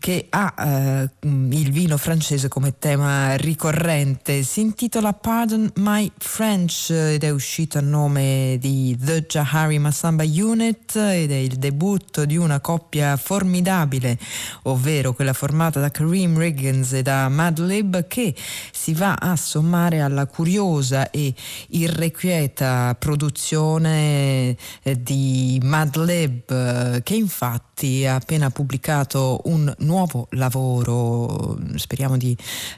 che 0.00 0.26
ha 0.30 0.54
eh, 0.58 1.10
il 1.20 1.70
vino 1.70 1.96
francese 1.98 2.48
come 2.48 2.78
tema 2.78 3.36
ricorrente. 3.36 4.42
Si 4.42 4.60
intitola 4.60 5.12
Pardon 5.12 5.70
My 5.76 6.10
French 6.16 6.90
ed 6.90 7.22
è 7.22 7.30
uscito 7.30 7.78
a 7.78 7.82
nome 7.82 8.56
di 8.58 8.96
The 8.98 9.26
Jahari 9.26 9.78
Massamba 9.78 10.24
Unit 10.24 10.96
ed 10.96 11.30
è 11.30 11.36
il 11.36 11.56
debutto 11.56 12.24
di 12.24 12.38
una 12.38 12.60
coppia 12.60 13.16
formidabile, 13.18 14.18
ovvero 14.62 15.12
quella 15.12 15.34
formata 15.34 15.80
da 15.80 15.90
Kareem 15.90 16.36
Riggins 16.38 16.94
e 16.94 17.02
da 17.02 17.28
Madlib, 17.28 18.06
che 18.08 18.34
si 18.72 18.94
va 18.94 19.14
a 19.14 19.36
sommare 19.36 20.00
alla 20.00 20.26
curiosa 20.26 21.10
e 21.10 21.34
irrequieta 21.68 22.96
produzione 22.98 24.56
eh, 24.82 25.02
di 25.02 25.60
Madlib, 25.62 26.50
eh, 26.50 27.02
che 27.02 27.14
infatti 27.14 27.69
ha 28.06 28.14
appena 28.14 28.50
pubblicato 28.50 29.40
un 29.44 29.72
nuovo 29.78 30.26
lavoro, 30.32 31.58
speriamo 31.76 32.16
di 32.16 32.36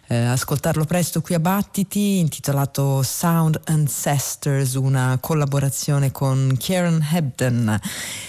eh, 0.09 0.17
ascoltarlo 0.17 0.85
presto 0.85 1.21
qui 1.21 1.35
a 1.35 1.41
Battiti, 1.41 2.19
intitolato 2.19 3.03
Sound 3.03 3.61
Ancestors, 3.65 4.75
una 4.75 5.19
collaborazione 5.21 6.13
con 6.13 6.55
Kieran 6.57 7.05
Hebden. 7.13 7.81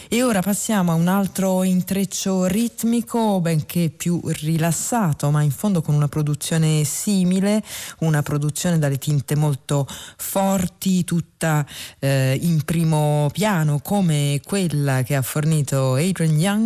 E 0.07 0.23
ora 0.23 0.41
passiamo 0.41 0.91
a 0.91 0.95
un 0.95 1.07
altro 1.07 1.63
intreccio 1.63 2.45
ritmico, 2.45 3.39
benché 3.39 3.91
più 3.95 4.19
rilassato, 4.23 5.29
ma 5.29 5.41
in 5.41 5.51
fondo 5.51 5.81
con 5.81 5.93
una 5.95 6.07
produzione 6.07 6.83
simile, 6.83 7.63
una 7.99 8.23
produzione 8.23 8.79
dalle 8.79 8.97
tinte 8.97 9.35
molto 9.35 9.87
forti, 10.17 11.03
tutta 11.03 11.65
eh, 11.99 12.37
in 12.41 12.63
primo 12.63 13.29
piano, 13.31 13.79
come 13.79 14.39
quella 14.43 15.03
che 15.03 15.15
ha 15.15 15.21
fornito 15.21 15.95
Adrian 15.95 16.39
Young 16.39 16.62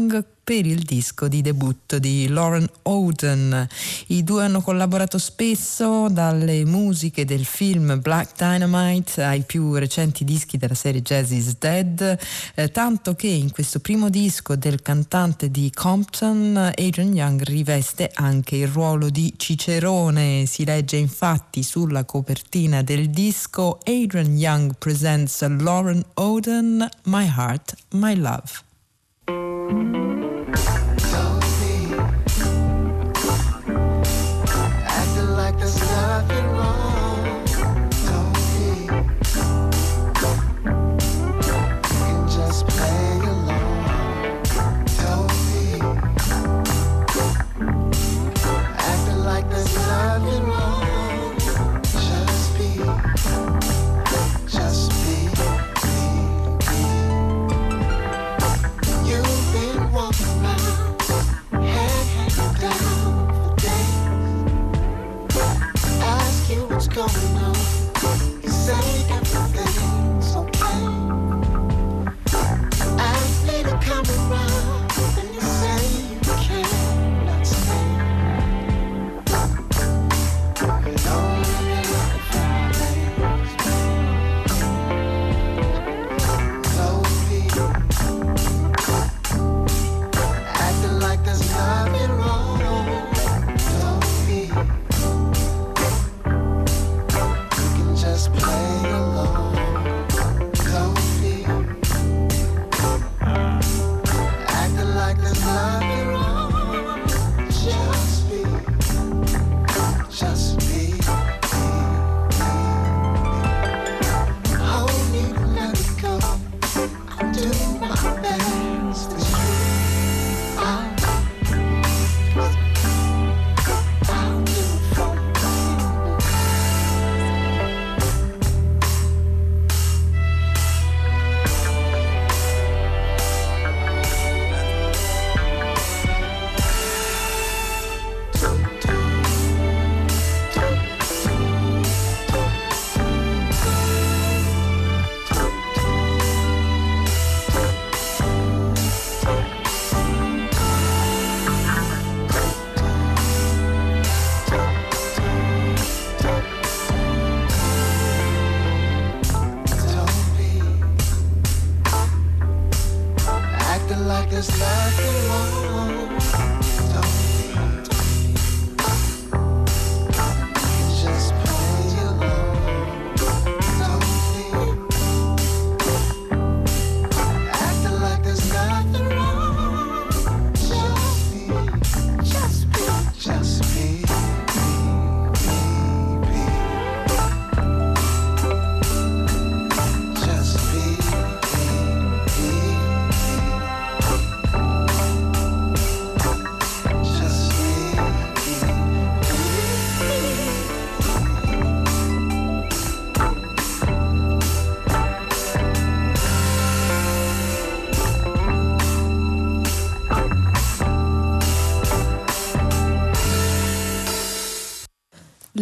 per 0.47 0.65
il 0.65 0.83
disco 0.83 1.27
di 1.27 1.41
debutto 1.41 1.99
di 1.99 2.29
Lauren 2.29 2.65
Oden. 2.83 3.67
I 4.07 4.23
due 4.23 4.45
hanno 4.45 4.61
collaborato 4.61 5.17
spesso 5.17 6.07
dalle 6.09 6.63
musiche 6.63 7.25
del 7.25 7.43
film 7.43 7.99
Black 7.99 8.37
Dynamite 8.37 9.23
ai 9.23 9.41
più 9.41 9.73
recenti 9.73 10.23
dischi 10.23 10.57
della 10.57 10.73
serie 10.73 11.01
Jazz 11.01 11.31
is 11.31 11.57
Dead, 11.57 12.17
eh, 12.55 12.71
tanto 12.71 13.13
che 13.13 13.27
in 13.27 13.51
questo 13.51 13.79
primo 13.79 14.09
disco 14.09 14.55
del 14.55 14.81
cantante 14.81 15.51
di 15.51 15.69
Compton 15.73 16.55
Adrian 16.55 17.13
Young 17.13 17.43
riveste 17.43 18.09
anche 18.13 18.55
il 18.55 18.67
ruolo 18.69 19.09
di 19.09 19.33
Cicerone. 19.35 20.45
Si 20.45 20.63
legge 20.63 20.95
infatti 20.95 21.61
sulla 21.61 22.05
copertina 22.05 22.83
del 22.83 23.09
disco 23.09 23.79
Adrian 23.83 24.37
Young 24.37 24.75
presents 24.77 25.45
Lauren 25.45 26.01
Oden 26.13 26.87
My 27.03 27.25
Heart, 27.25 27.75
My 27.95 28.15
Love. 28.15 28.66
Thank 29.67 29.95
you. 29.95 30.06
You 67.07 67.36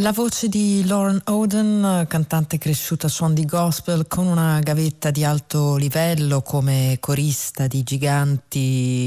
La 0.06 0.12
voce 0.12 0.50
di 0.50 0.86
Lauren 0.86 1.20
Oden, 1.24 2.06
cantante 2.08 2.60
cresciuta 2.60 3.08
a 3.08 3.10
suon 3.10 3.34
di 3.34 3.44
gospel 3.44 4.06
con 4.08 4.28
una 4.28 4.60
gavetta 4.60 5.10
di 5.10 5.24
alto 5.24 5.78
livello 5.78 6.44
come 6.44 6.98
corista 7.00 7.66
di 7.66 7.82
giganti 7.82 9.00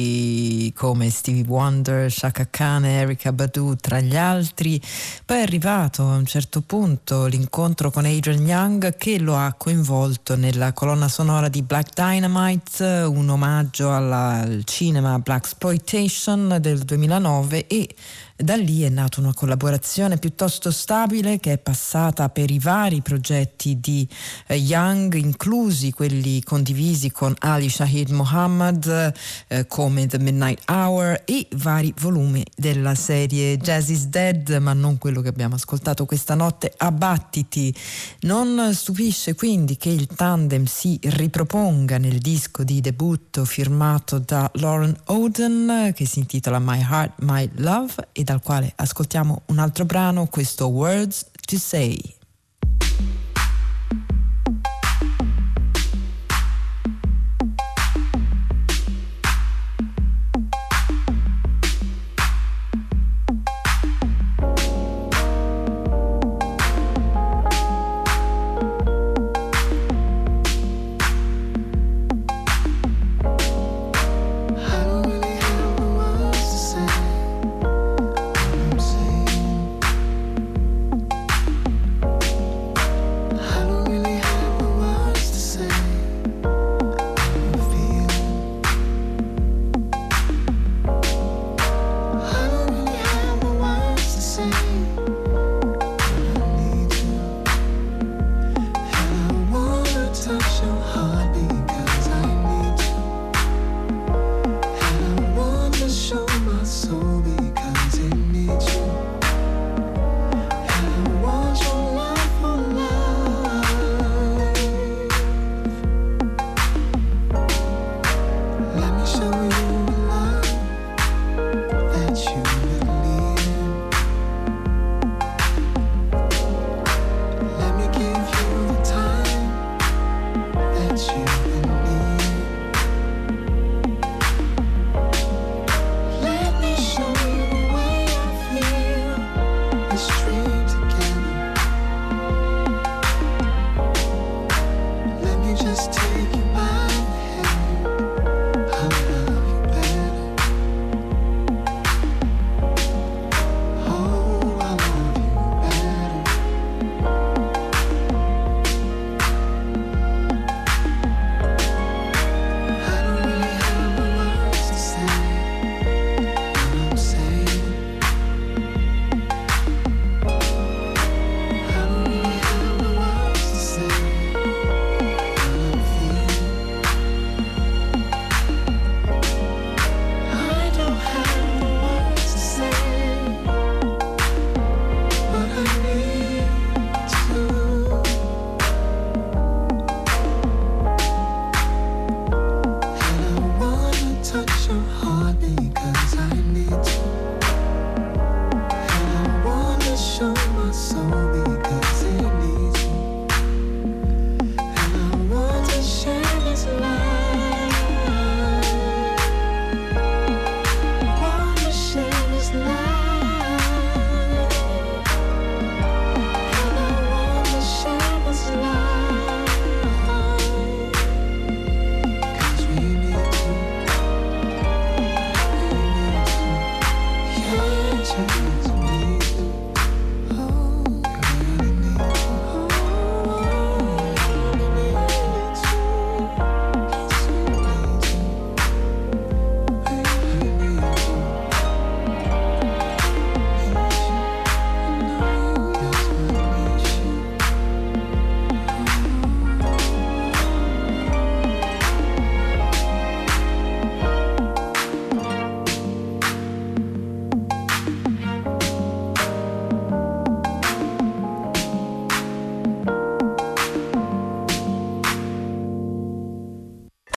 come 0.74 1.08
Stevie 1.10 1.44
Wonder, 1.46 2.10
Shaka 2.10 2.48
Khan 2.50 2.84
e 2.84 2.94
Erika 2.94 3.32
Badu 3.32 3.76
tra 3.76 4.00
gli 4.00 4.16
altri. 4.16 4.82
Poi 5.24 5.36
è 5.36 5.42
arrivato 5.42 6.02
a 6.02 6.16
un 6.16 6.26
certo 6.26 6.62
punto 6.62 7.26
l'incontro 7.26 7.92
con 7.92 8.04
Adrian 8.04 8.44
Young 8.44 8.96
che 8.96 9.20
lo 9.20 9.36
ha 9.36 9.54
coinvolto 9.56 10.34
nella 10.34 10.72
colonna 10.72 11.06
sonora 11.06 11.48
di 11.48 11.62
Black 11.62 11.94
Dynamite, 11.94 12.82
un 13.06 13.28
omaggio 13.28 13.94
alla- 13.94 14.40
al 14.40 14.64
cinema 14.64 15.16
Black 15.20 15.44
Exploitation 15.44 16.58
del 16.60 16.80
2009 16.80 17.68
e 17.68 17.94
da 18.40 18.54
lì 18.54 18.82
è 18.82 18.88
nata 18.88 19.20
una 19.20 19.34
collaborazione 19.34 20.16
piuttosto 20.16 20.70
stabile 20.70 21.40
che 21.40 21.54
è 21.54 21.58
passata 21.58 22.28
per 22.28 22.52
i 22.52 22.60
vari 22.60 23.00
progetti 23.00 23.80
di 23.80 24.06
eh, 24.46 24.54
Young, 24.54 25.14
inclusi 25.14 25.90
quelli 25.90 26.40
condivisi 26.44 27.10
con 27.10 27.34
Ali 27.40 27.68
Shahid 27.68 28.10
Mohammed 28.10 29.12
eh, 29.48 29.66
come 29.66 30.06
The 30.06 30.20
Midnight 30.20 30.70
Hour 30.70 31.22
e 31.24 31.48
vari 31.56 31.92
volumi 31.98 32.44
della 32.54 32.94
serie 32.94 33.56
Jazz 33.56 33.88
is 33.88 34.06
Dead, 34.06 34.48
ma 34.60 34.72
non 34.72 34.98
quello 34.98 35.20
che 35.20 35.28
abbiamo 35.28 35.56
ascoltato 35.56 36.06
questa 36.06 36.36
notte, 36.36 36.72
Abbattiti. 36.76 37.74
Non 38.20 38.72
stupisce 38.72 39.34
quindi 39.34 39.76
che 39.76 39.88
il 39.88 40.06
tandem 40.06 40.64
si 40.64 40.96
riproponga 41.02 41.98
nel 41.98 42.18
disco 42.18 42.62
di 42.62 42.80
debutto 42.80 43.44
firmato 43.44 44.20
da 44.20 44.48
Lauren 44.54 44.96
Oden 45.06 45.90
che 45.92 46.06
si 46.06 46.20
intitola 46.20 46.60
My 46.60 46.80
Heart, 46.80 47.14
My 47.22 47.50
Love 47.56 48.08
e 48.12 48.26
dal 48.32 48.42
quale 48.42 48.70
ascoltiamo 48.76 49.42
un 49.46 49.58
altro 49.58 49.86
brano, 49.86 50.26
questo 50.26 50.66
Words 50.66 51.30
to 51.46 51.56
Say. 51.56 51.98